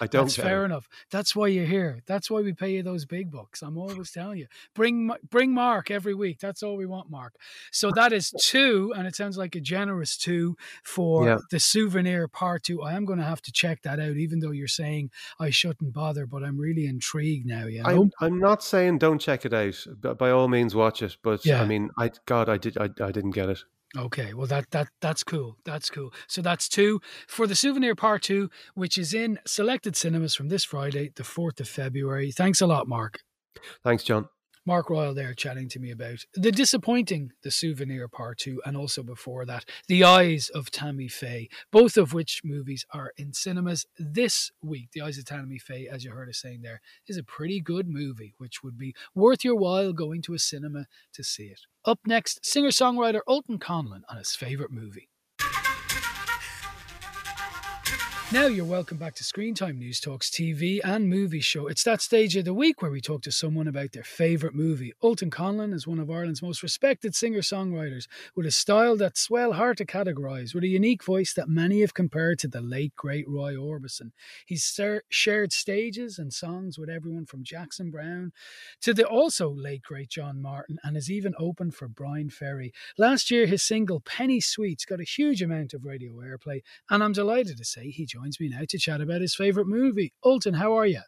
[0.00, 0.24] I don't.
[0.24, 0.88] That's fair enough.
[1.10, 2.02] That's why you're here.
[2.06, 3.62] That's why we pay you those big bucks.
[3.62, 6.38] I'm always telling you, bring bring Mark every week.
[6.40, 7.34] That's all we want, Mark.
[7.72, 11.38] So that is two, and it sounds like a generous two for yeah.
[11.50, 12.82] the souvenir part two.
[12.82, 15.92] I am going to have to check that out, even though you're saying I shouldn't
[15.92, 17.66] bother, but I'm really intrigued now.
[17.66, 17.88] You know?
[17.88, 20.18] I'm, I'm not saying don't check it out.
[20.18, 21.16] By all means, watch it.
[21.22, 21.62] But yeah.
[21.62, 23.64] I mean, I God, I did, I, I didn't get it.
[23.96, 25.56] Okay, well that that that's cool.
[25.64, 26.12] That's cool.
[26.26, 30.64] So that's two for the souvenir part two, which is in selected cinemas from this
[30.64, 32.30] Friday, the fourth of February.
[32.30, 33.20] Thanks a lot, Mark.
[33.82, 34.28] Thanks, John.
[34.68, 39.02] Mark Royal there chatting to me about the disappointing The Souvenir Part 2 and also
[39.02, 44.50] before that The Eyes of Tammy Faye, both of which movies are in cinemas this
[44.60, 44.90] week.
[44.92, 47.88] The Eyes of Tammy Faye, as you heard us saying there, is a pretty good
[47.88, 51.60] movie, which would be worth your while going to a cinema to see it.
[51.86, 55.08] Up next, singer-songwriter Ultan Conlon on his favourite movie.
[58.30, 61.66] Now you're welcome back to Screen Time Newstalk's TV and movie show.
[61.66, 64.92] It's that stage of the week where we talk to someone about their favourite movie.
[65.02, 68.06] Ultan Conlon is one of Ireland's most respected singer-songwriters
[68.36, 71.94] with a style that's well hard to categorise, with a unique voice that many have
[71.94, 74.10] compared to the late great Roy Orbison.
[74.44, 78.32] He's ser- shared stages and songs with everyone from Jackson Browne
[78.82, 82.74] to the also late great John Martyn, and has even opened for Bryan Ferry.
[82.98, 86.60] Last year his single Penny Sweets got a huge amount of radio airplay
[86.90, 90.12] and I'm delighted to say he joins me now to chat about his favourite movie.
[90.24, 91.02] Ultan, how are you?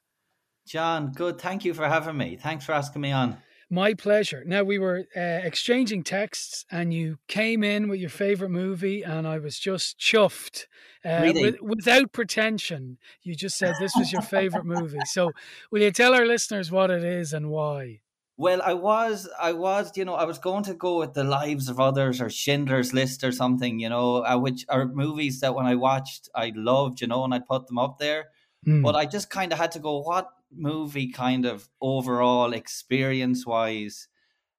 [0.67, 1.41] John, good.
[1.41, 2.37] Thank you for having me.
[2.41, 3.39] Thanks for asking me on.
[3.73, 4.43] My pleasure.
[4.45, 9.29] Now, we were uh, exchanging texts, and you came in with your favourite movie, and
[9.29, 10.67] I was just chuffed.
[11.05, 11.43] Uh, really?
[11.43, 14.99] with, without pretension, you just said this was your favourite movie.
[15.05, 15.31] So,
[15.71, 18.01] will you tell our listeners what it is and why?
[18.41, 21.69] Well, I was, I was, you know, I was going to go with the lives
[21.69, 25.67] of others or Schindler's List or something, you know, uh, which are movies that when
[25.67, 28.29] I watched, I loved, you know, and I put them up there.
[28.67, 28.83] Mm.
[28.83, 34.09] But I just kind of had to go, what movie kind of overall experience wise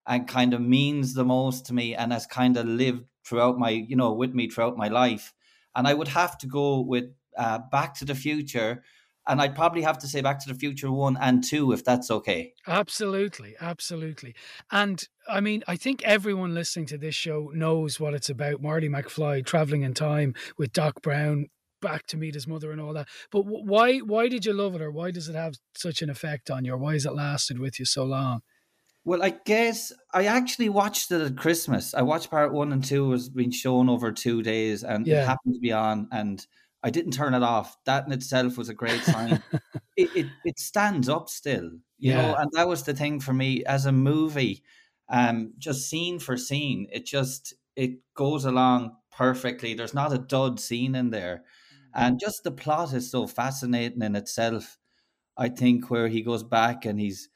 [0.05, 3.71] and kind of means the most to me and has kind of lived throughout my,
[3.71, 5.33] you know, with me throughout my life.
[5.75, 7.05] And I would have to go with
[7.35, 8.83] uh, Back to the Future
[9.27, 12.09] and I'd probably have to say Back to the Future one and two, if that's
[12.09, 12.53] okay.
[12.67, 14.35] Absolutely, absolutely.
[14.71, 18.61] And I mean, I think everyone listening to this show knows what it's about.
[18.61, 21.47] Marty McFly traveling in time with Doc Brown
[21.81, 23.07] back to meet his mother and all that.
[23.31, 26.49] But why why did you love it, or why does it have such an effect
[26.49, 28.41] on you, or why has it lasted with you so long?
[29.03, 31.95] Well, I guess I actually watched it at Christmas.
[31.95, 35.23] I watched part one and two was being shown over two days, and yeah.
[35.23, 36.45] it happened to be on and
[36.83, 37.77] I didn't turn it off.
[37.85, 39.41] That in itself was a great sign.
[39.97, 42.21] it, it, it stands up still, you yeah.
[42.21, 44.63] know, and that was the thing for me as a movie.
[45.09, 49.73] Um, just scene for scene, it just it goes along perfectly.
[49.73, 51.43] There's not a dud scene in there.
[51.93, 54.77] And just the plot is so fascinating in itself.
[55.37, 57.29] I think where he goes back and he's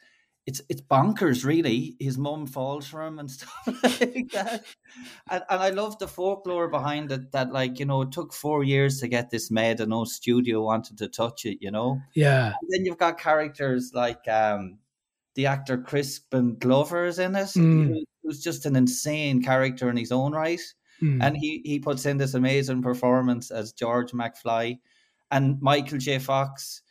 [0.45, 1.95] it's it's bonkers really.
[1.99, 4.63] His mum falls for him and stuff like that.
[5.29, 8.63] And, and I love the folklore behind it that like, you know, it took four
[8.63, 11.99] years to get this made and no studio wanted to touch it, you know?
[12.15, 12.47] Yeah.
[12.61, 14.77] And then you've got characters like um
[15.33, 18.03] the actor Crispin Glover is in it, Mm.
[18.23, 20.61] who's just an insane character in his own right.
[21.01, 21.21] Mm.
[21.21, 24.79] And he he puts in this amazing performance as George McFly
[25.31, 26.19] and Michael J.
[26.19, 26.81] Fox.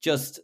[0.00, 0.38] Just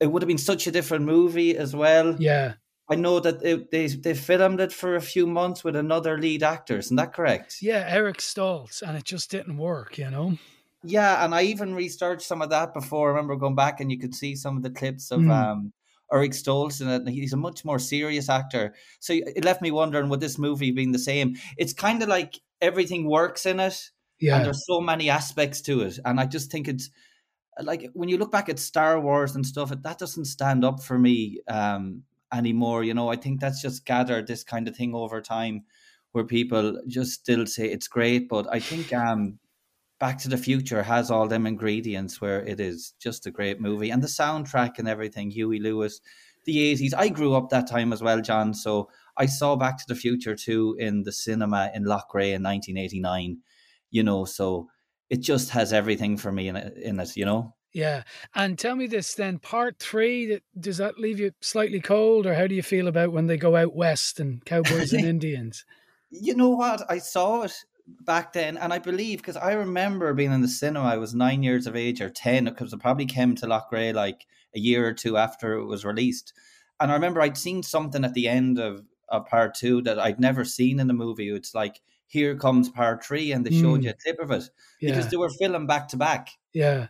[0.00, 2.16] it would have been such a different movie as well.
[2.18, 2.54] Yeah.
[2.88, 6.42] I know that it, they they filmed it for a few months with another lead
[6.44, 6.78] actor.
[6.78, 7.56] Isn't that correct?
[7.60, 10.38] Yeah, Eric Stoltz, and it just didn't work, you know?
[10.84, 13.08] Yeah, and I even researched some of that before.
[13.08, 15.32] I remember going back and you could see some of the clips of Mm.
[15.32, 15.72] um,
[16.12, 18.74] Eric Stoltz and He's a much more serious actor.
[19.00, 21.34] So it left me wondering, would this movie being the same?
[21.56, 23.90] It's kind of like everything works in it.
[24.20, 24.36] Yeah.
[24.36, 25.98] And there's so many aspects to it.
[26.04, 26.90] And I just think it's
[27.62, 30.98] like when you look back at Star Wars and stuff, that doesn't stand up for
[30.98, 32.02] me um,
[32.32, 32.84] anymore.
[32.84, 35.64] You know, I think that's just gathered this kind of thing over time
[36.12, 38.28] where people just still say it's great.
[38.28, 39.38] But I think um,
[39.98, 43.90] Back to the Future has all them ingredients where it is just a great movie.
[43.90, 46.00] And the soundtrack and everything, Huey Lewis,
[46.44, 46.94] the 80s.
[46.96, 48.54] I grew up that time as well, John.
[48.54, 53.38] So I saw Back to the Future too in the cinema in Loughrea in 1989.
[53.90, 54.68] You know, so
[55.10, 57.54] it just has everything for me in it, in it you know?
[57.72, 58.04] Yeah.
[58.34, 62.46] And tell me this then, part three, does that leave you slightly cold, or how
[62.46, 65.64] do you feel about when they go out west and cowboys and Indians?
[66.10, 66.90] You know what?
[66.90, 67.52] I saw it
[67.86, 70.86] back then, and I believe because I remember being in the cinema.
[70.86, 74.26] I was nine years of age or ten, because I probably came to Loughrea like
[74.54, 76.32] a year or two after it was released.
[76.80, 80.20] And I remember I'd seen something at the end of, of part two that I'd
[80.20, 81.28] never seen in the movie.
[81.30, 83.84] It's like, here comes part three, and they showed Mm.
[83.84, 84.48] you a clip of it
[84.80, 86.28] because they were filming back to back.
[86.52, 86.86] Yeah.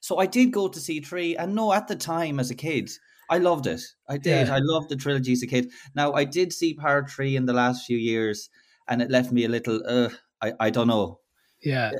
[0.00, 2.90] So I did go to see three, and no, at the time as a kid,
[3.30, 3.80] I loved it.
[4.08, 4.46] I did.
[4.48, 4.54] Yeah.
[4.54, 5.70] I loved the trilogy as a kid.
[5.94, 8.50] Now I did see part three in the last few years,
[8.88, 9.82] and it left me a little.
[9.86, 10.10] Uh,
[10.40, 11.18] I I don't know,
[11.62, 11.92] Yeah.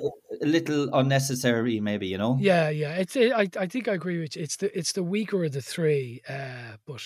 [0.43, 2.07] a little unnecessary, maybe.
[2.07, 2.37] You know.
[2.41, 2.95] Yeah, yeah.
[2.95, 4.43] It's it, I I think I agree with you.
[4.43, 6.21] It's the it's the weaker of the three.
[6.29, 7.03] Uh, but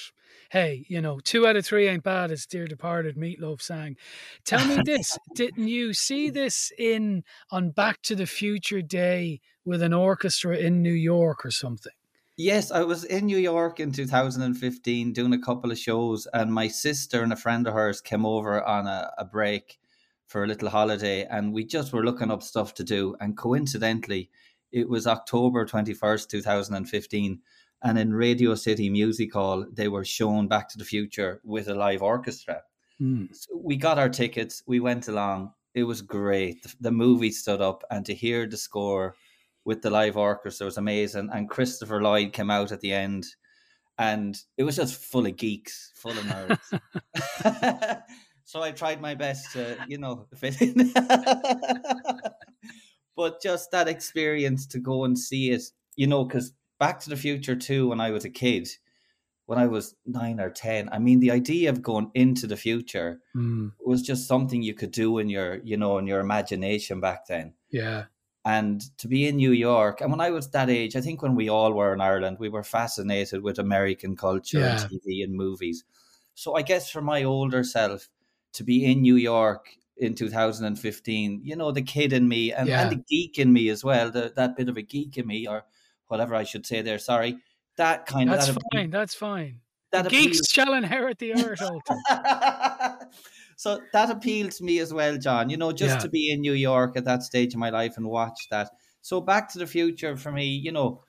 [0.51, 3.97] hey, you know, two out of three ain't bad, as Dear Departed Meatloaf sang.
[4.45, 9.83] Tell me this: Didn't you see this in on Back to the Future Day with
[9.83, 11.93] an orchestra in New York or something?
[12.39, 16.69] Yes, I was in New York in 2015 doing a couple of shows, and my
[16.69, 19.79] sister and a friend of hers came over on a, a break
[20.27, 23.17] for a little holiday, and we just were looking up stuff to do.
[23.21, 24.31] And coincidentally,
[24.73, 27.41] it was October 21st, 2015,
[27.83, 31.75] and in Radio City Music Hall, they were shown Back to the Future with a
[31.75, 32.63] live orchestra.
[32.99, 33.27] Hmm.
[33.33, 35.53] So we got our tickets, we went along.
[35.75, 36.63] It was great.
[36.63, 39.15] The, the movie stood up, and to hear the score
[39.65, 41.29] with the live orchestra was amazing.
[41.33, 43.27] And Christopher Lloyd came out at the end,
[43.99, 48.03] and it was just full of geeks, full of nerds.
[48.47, 50.93] so I tried my best to, you know, fit in.
[53.17, 55.63] but just that experience to go and see it,
[55.97, 58.69] you know, because Back to the Future 2, when I was a kid,
[59.47, 63.21] when I was nine or 10, I mean, the idea of going into the future
[63.37, 67.27] Mm, was just something you could do in your, you know, in your imagination back
[67.27, 68.05] then yeah.
[68.45, 70.01] and to be in New York.
[70.01, 72.49] And when I was that age, I think when we all were in Ireland, we
[72.49, 74.81] were fascinated with American culture and Yeah.
[74.81, 75.85] TV and movies.
[76.35, 78.09] So I guess for my older self
[78.57, 82.83] to be in New York in 2015, you know, the kid in me and, Yeah.
[82.83, 85.47] and the geek in me as well, the, that bit of a geek in me,
[85.47, 85.65] or
[86.09, 87.39] whatever I should say there, sorry,
[87.77, 88.57] that kind That's of.
[88.57, 88.91] That's fine.
[88.91, 89.61] That's fine.
[89.93, 91.61] that geeks appeals- shall inherit the earth,
[93.57, 95.49] so that appealed to me as well, John.
[95.51, 96.01] You know, just Yeah.
[96.01, 98.71] to be in New York at that stage of my life and watch that.
[99.01, 101.03] So Back to the Future for me, you know,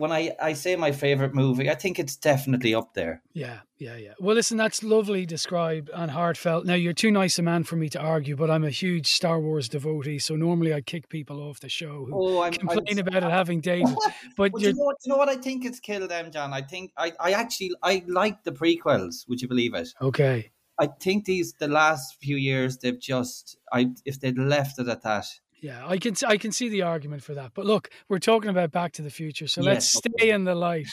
[0.00, 3.22] when I, I say my favorite movie, I think it's definitely up there.
[3.34, 4.14] Yeah, yeah, yeah.
[4.18, 6.64] Well, listen, that's lovely described and heartfelt.
[6.64, 9.38] Now, you're too nice a man for me to argue, but I'm a huge Star
[9.38, 12.98] Wars devotee, so normally I'd kick people off the show who Oh, I'm, complain I'm-
[13.06, 13.94] about it having dated.
[14.36, 16.52] But Well, you're, you know, what- you know what I think it's killed them, John.
[16.54, 19.28] I think I, I actually I like the prequels.
[19.28, 19.88] Would you believe it?
[20.00, 20.50] okay.
[20.78, 25.02] I think these the last few years they've just I if they'd left it at
[25.02, 25.26] that.
[25.62, 27.52] Yeah, I can I can see the argument for that.
[27.54, 30.88] But look, we're talking about Back to the Future, so let's stay in the light.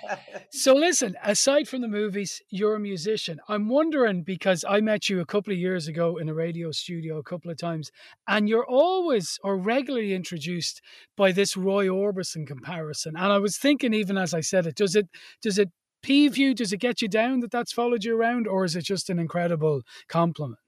[0.50, 3.38] so listen, aside from the movies, you're a musician.
[3.48, 7.18] I'm wondering because I met you a couple of years ago in a radio studio
[7.18, 7.90] a couple of times,
[8.26, 10.80] and you're always or regularly introduced
[11.14, 13.14] by this Roy Orbison comparison.
[13.14, 15.08] And I was thinking, even as I said it, does it
[15.42, 15.68] does it
[16.02, 16.54] peeve you?
[16.54, 19.18] Does it get you down that that's followed you around, or is it just an
[19.18, 20.58] incredible compliment?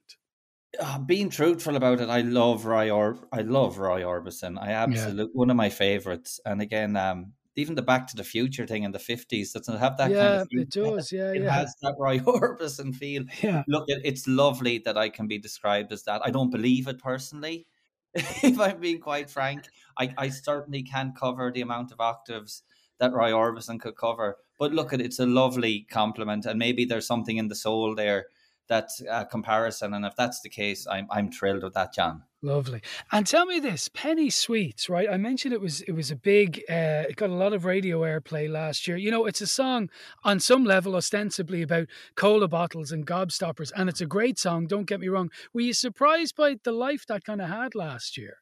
[0.78, 4.60] Uh, being truthful about it, I love Roy or I love Roy Orbison.
[4.60, 5.30] I absolutely yeah.
[5.32, 6.40] one of my favorites.
[6.44, 9.96] And again, um, even the Back to the Future thing in the fifties doesn't have
[9.96, 10.60] that yeah, kind of feel.
[10.60, 11.12] it does.
[11.12, 11.50] Yeah, it yeah.
[11.50, 13.24] has that Roy Orbison feel.
[13.42, 16.22] Yeah, look, it's lovely that I can be described as that.
[16.24, 17.66] I don't believe it personally.
[18.14, 19.64] if I'm being quite frank,
[19.96, 22.64] I, I certainly can't cover the amount of octaves
[22.98, 24.38] that Roy Orbison could cover.
[24.58, 28.26] But look at it's a lovely compliment, and maybe there's something in the soul there
[28.70, 29.92] that's a comparison.
[29.92, 32.22] And if that's the case, I'm I'm thrilled with that, John.
[32.40, 32.80] Lovely.
[33.12, 35.10] And tell me this, Penny Sweets, right?
[35.10, 38.00] I mentioned it was it was a big uh, it got a lot of radio
[38.00, 38.96] airplay last year.
[38.96, 39.90] You know, it's a song
[40.24, 44.86] on some level ostensibly about cola bottles and gobstoppers, and it's a great song, don't
[44.86, 45.30] get me wrong.
[45.52, 48.36] Were you surprised by the life that kind of had last year?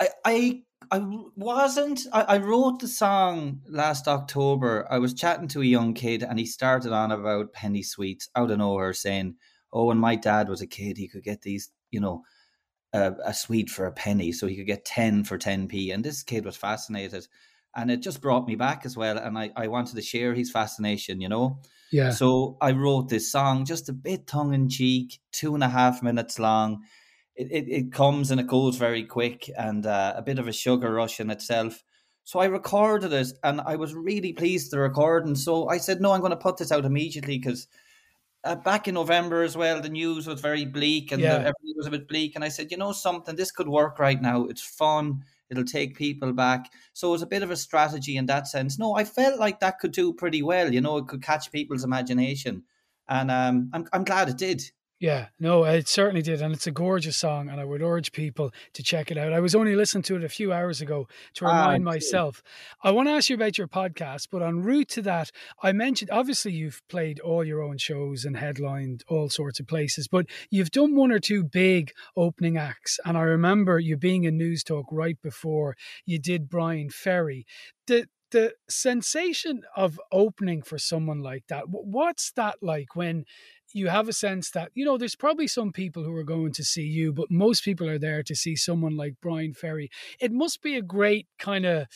[0.00, 1.00] I I, I
[1.36, 2.06] wasn't.
[2.12, 4.86] I, I wrote the song last October.
[4.90, 8.50] I was chatting to a young kid and he started on about penny sweets out
[8.50, 9.36] of nowhere saying,
[9.72, 12.22] Oh, when my dad was a kid, he could get these, you know,
[12.92, 15.92] a, a sweet for a penny, so he could get 10 for 10p.
[15.92, 17.26] And this kid was fascinated.
[17.76, 19.18] And it just brought me back as well.
[19.18, 21.60] And I, I wanted to share his fascination, you know?
[21.92, 22.10] Yeah.
[22.10, 26.02] So I wrote this song, just a bit tongue in cheek, two and a half
[26.02, 26.82] minutes long.
[27.38, 30.52] It, it, it comes and it goes very quick and uh, a bit of a
[30.52, 31.84] sugar rush in itself.
[32.24, 35.24] So I recorded it and I was really pleased to record.
[35.24, 37.68] And so I said, no, I'm going to put this out immediately because
[38.44, 41.36] uh, back in November as well, the news was very bleak and Yeah.
[41.36, 42.34] everything was a bit bleak.
[42.34, 44.44] And I said, you know something, this could work right now.
[44.44, 45.24] It's fun.
[45.48, 46.70] It'll take people back.
[46.92, 48.78] So it was a bit of a strategy in that sense.
[48.78, 50.72] No, I felt like that could do pretty well.
[50.72, 52.64] You know, it could catch people's imagination.
[53.08, 54.60] And um, I'm, I'm glad it did.
[55.00, 56.42] Yeah, no, it certainly did.
[56.42, 59.32] And it's a gorgeous song, and I would urge people to check it out.
[59.32, 62.42] I was only listening to it a few hours ago to Ah, remind myself.
[62.82, 65.30] I want to ask you about your podcast, but en route to that,
[65.62, 70.08] I mentioned obviously you've played all your own shows and headlined all sorts of places,
[70.08, 72.98] but you've done one or two big opening acts.
[73.04, 75.76] And I remember you being in Newstalk right before
[76.06, 77.46] you did Bryan Ferry.
[77.86, 83.24] The, the sensation of opening for someone like that, what's that like when
[83.72, 86.64] you have a sense that you know there's probably some people who are going to
[86.64, 89.90] see you but most people are there to see someone like bryan ferry
[90.20, 91.86] it must be a great kind of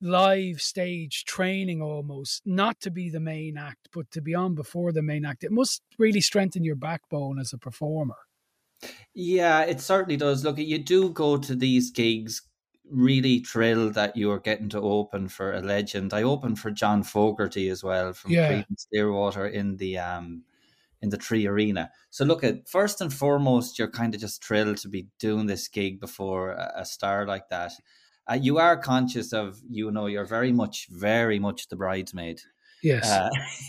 [0.00, 4.92] live stage training almost not to be the main act but to be on before
[4.92, 8.16] the main act it must really strengthen your backbone as a performer
[9.14, 10.44] Yeah, it certainly does.
[10.44, 12.42] Look, you do go to these gigs
[12.84, 16.12] really thrilled that you are getting to open for a legend.
[16.12, 18.38] I opened for John Fogerty as well from Yeah.
[18.38, 20.44] Creedence Clearwater in the um
[21.02, 21.88] in the 3Arena.
[22.10, 25.68] So look at first and foremost, you're kind of just thrilled to be doing this
[25.68, 27.72] gig before a, a star like that.
[28.30, 32.40] Uh, you are conscious of you know you're very much very much the bridesmaid
[32.82, 33.28] yes uh,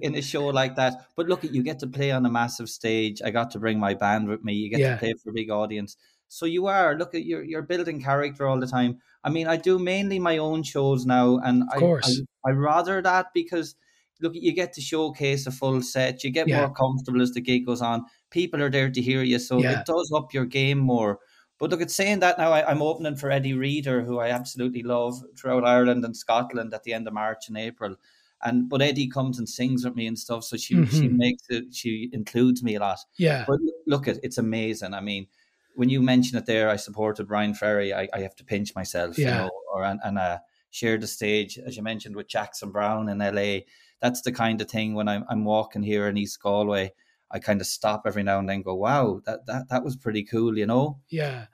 [0.00, 1.06] in a show like that.
[1.16, 3.20] But look, at you get to play on a massive stage.
[3.24, 4.54] I got to bring my band with me.
[4.54, 4.94] You get Yeah.
[4.94, 5.96] to play for a big audience.
[6.28, 8.98] So you are look at you're you're building character all the time.
[9.22, 12.22] I mean, I do mainly my own shows now, and I, course.
[12.44, 13.74] I I rather that because
[14.20, 16.24] look, you get to showcase a full set.
[16.24, 16.60] You get Yeah.
[16.60, 18.04] more comfortable as the gig goes on.
[18.30, 19.80] People are there to hear you, so Yeah.
[19.80, 21.18] it does up your game more.
[21.58, 24.82] But look, at saying that now, I, I'm opening for Eddie Reader, who I absolutely
[24.82, 27.96] love throughout Ireland and Scotland at the end of March and April.
[28.42, 31.16] And but Eddie comes and sings with me and stuff, so she she Mhm.
[31.16, 31.74] makes it.
[31.74, 32.98] She includes me a lot.
[33.16, 33.44] Yeah.
[33.48, 34.92] But look, at it's amazing.
[34.92, 35.26] I mean,
[35.74, 37.94] when you mention it there, I supported Bryan Ferry.
[37.94, 39.44] I, I have to pinch myself, you Yeah.
[39.44, 40.38] know, or and, and uh,
[40.70, 43.60] share the stage as you mentioned with Jackson Browne in LA.
[44.00, 46.92] That's the kind of thing when I'm I'm walking here in East Galway.
[47.30, 49.96] I kind of stop every now and then, and go, "Wow, that that that was
[49.96, 51.00] pretty cool," you know.
[51.10, 51.46] yeah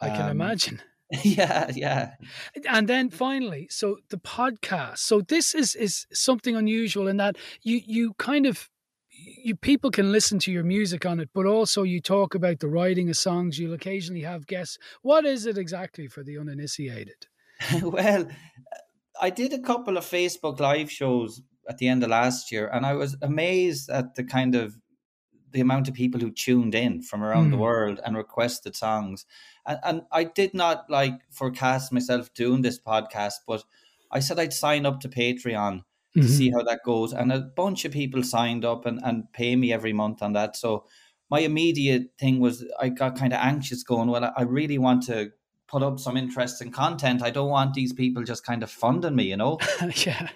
[0.00, 0.80] i can Um, imagine
[1.22, 2.14] yeah, yeah.
[2.68, 7.80] and then finally so the podcast so this is is something unusual in that you
[7.86, 8.68] you kind of
[9.10, 12.68] you people can listen to your music on it but also you talk about the
[12.68, 17.26] writing of songs you'll occasionally have guests what is it exactly for the uninitiated
[17.82, 18.26] well,
[19.20, 22.84] I did a couple of Facebook live shows at the end of last year, and
[22.86, 24.78] I was amazed at the kind of
[25.52, 27.60] the amount of people who tuned in from around the Mm.
[27.60, 29.26] world and requested songs.
[29.66, 33.62] And, and I did not like forecast myself doing this podcast, but
[34.10, 35.84] I said I'd sign up to Patreon
[36.14, 36.28] to Mhm.
[36.28, 37.12] see how that goes.
[37.12, 40.56] And a bunch of people signed up and, and pay me every month on that.
[40.56, 40.86] So
[41.30, 45.32] my immediate thing was I got kind of anxious going, well, I really want to
[45.68, 47.22] put up some interesting content.
[47.22, 49.58] I don't want these people just kind of funding me, you know?
[50.06, 50.28] yeah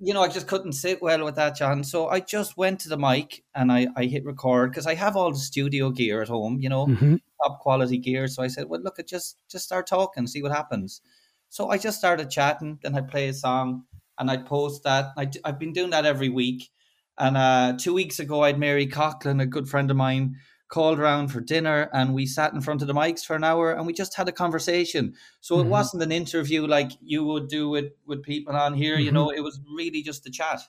[0.00, 1.84] you know, I just couldn't sit well with that, John.
[1.84, 5.16] So I just went to the mic and I, I hit record because I have
[5.16, 7.20] all the studio gear at home, you know, Mhm.
[7.42, 8.26] top quality gear.
[8.28, 11.00] So I said, well, look, at just just start talking, see what happens.
[11.48, 12.78] So I just started chatting.
[12.82, 13.84] Then I'd play a song
[14.18, 15.12] and I'd post that.
[15.16, 16.70] I, I've been doing that every week.
[17.16, 20.36] And uh, two weeks ago, I'd Mary Coughlan, a good friend of mine,
[20.74, 23.70] called around for dinner and we sat in front of the mics for an hour
[23.70, 25.14] and we just had a conversation.
[25.40, 25.66] So mm-hmm.
[25.66, 29.04] it wasn't an interview like you would do with, with people on here, mm-hmm.
[29.04, 30.62] you know, it was really just a chat.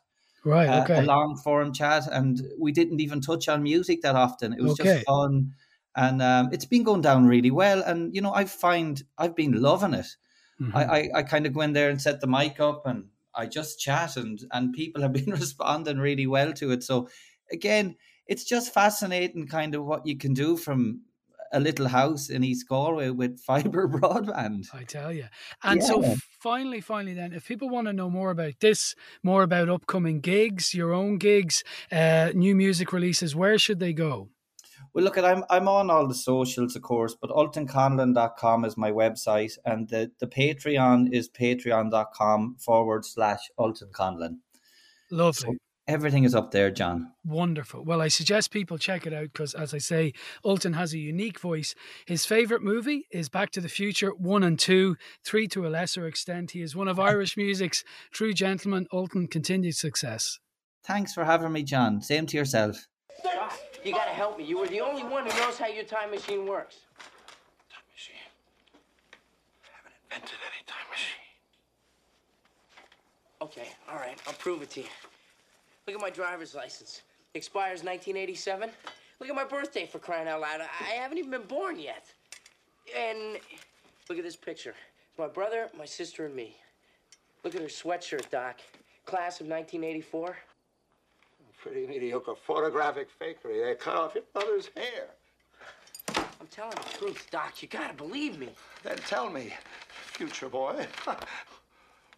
[0.44, 1.00] Right, uh, okay.
[1.00, 2.04] A long form chat.
[2.12, 4.54] And we didn't even touch on music that often.
[4.54, 4.84] It was okay.
[4.84, 5.54] just fun.
[5.96, 7.82] And um, it's been going down really well.
[7.82, 10.08] And, you know, I find I've been loving it.
[10.62, 10.78] Mm-hmm.
[10.78, 13.48] I, I, I kind of go in there and set the mic up and I
[13.48, 16.84] just chat and, and people have been responding really well to it.
[16.84, 17.10] So
[17.52, 17.96] again,
[18.28, 21.02] it's just fascinating kind of what you can do from
[21.52, 24.66] a little house in East Galway with fiber broadband.
[24.74, 25.26] I tell you.
[25.64, 25.88] And yeah.
[25.88, 30.20] so finally, finally, then, if people want to know more about this, more about upcoming
[30.20, 34.30] gigs, your own gigs, uh, new music releases, where should they go?
[34.94, 38.92] Well, look, at I'm I'm on all the socials, of course, but ultanconlon.com is my
[38.92, 44.38] website, and the, the Patreon is patreon.com forward slash ultanconlon.
[45.12, 45.52] Lovely.
[45.52, 45.54] So
[45.88, 47.12] Everything is up there, John.
[47.24, 47.84] Wonderful.
[47.84, 50.14] Well, I suggest people check it out because, as I say,
[50.44, 51.76] Ultan has a unique voice.
[52.08, 56.08] His favourite movie is Back to the Future 1 and 2, 3 to a lesser
[56.08, 56.52] extent.
[56.52, 58.88] He is one of Irish music's true gentlemen.
[58.92, 60.40] Ultan, continued success.
[60.84, 62.02] Thanks for having me, John.
[62.02, 62.88] Same to yourself.
[63.84, 64.44] You gotta help me.
[64.44, 66.78] You were the only one who knows how your time machine works.
[67.70, 68.16] Time machine?
[69.64, 71.22] I haven't invented any time machine.
[73.44, 74.20] Okay, all right.
[74.26, 74.88] I'll prove it to you.
[75.88, 77.04] Look at my driver's license.
[77.36, 78.70] Expires 1987.
[79.20, 80.62] Look at my birthday for crying out loud.
[80.62, 82.06] I haven't even been born yet.
[82.98, 83.38] And
[84.10, 84.74] look at this picture.
[85.10, 86.56] It's my brother, my sister, and me.
[87.44, 88.62] Look at her sweatshirt, Doc.
[89.06, 90.36] Class of 1984.
[91.62, 93.64] Pretty mediocre photographic fakery.
[93.64, 95.08] They cut off your brother's hair.
[96.40, 97.62] I'm telling the truth, Doc.
[97.62, 98.50] You gotta believe me.
[98.84, 99.54] Then tell me,
[100.14, 100.86] future boy,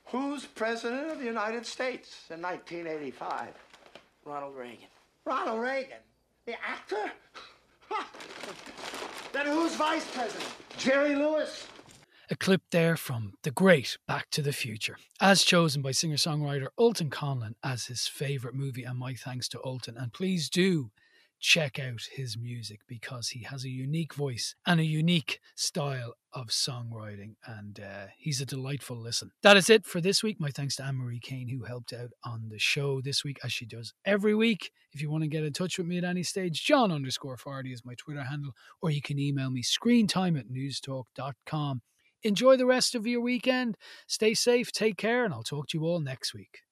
[0.09, 3.49] Who's president of the United States in 1985?
[4.23, 4.87] Ronald Reagan.
[5.25, 5.97] Ronald Reagan?
[6.45, 7.11] The actor?
[9.33, 10.49] then who's vice president?
[10.77, 11.67] Jerry Lewis?
[12.29, 16.67] A clip there from the great Back to the Future, as chosen by singer songwriter
[16.77, 19.97] Ultan Conlon as his favourite movie, and my thanks to Ultan.
[19.97, 20.91] And please do
[21.39, 26.47] check out his music because he has a unique voice and a unique style of
[26.47, 29.31] songwriting, and uh, he's a delightful listen.
[29.41, 30.39] That is it for this week.
[30.39, 33.51] My thanks to Anne Marie Kane, who helped out on the show this week, as
[33.51, 34.71] she does every week.
[34.91, 37.73] If you want to get in touch with me at any stage, John underscore Fardy
[37.73, 41.81] is my Twitter handle, or you can email me screentime at newstalk.com.
[42.23, 43.77] Enjoy the rest of your weekend.
[44.07, 46.66] Stay safe, take care, and I'll talk to you all next week.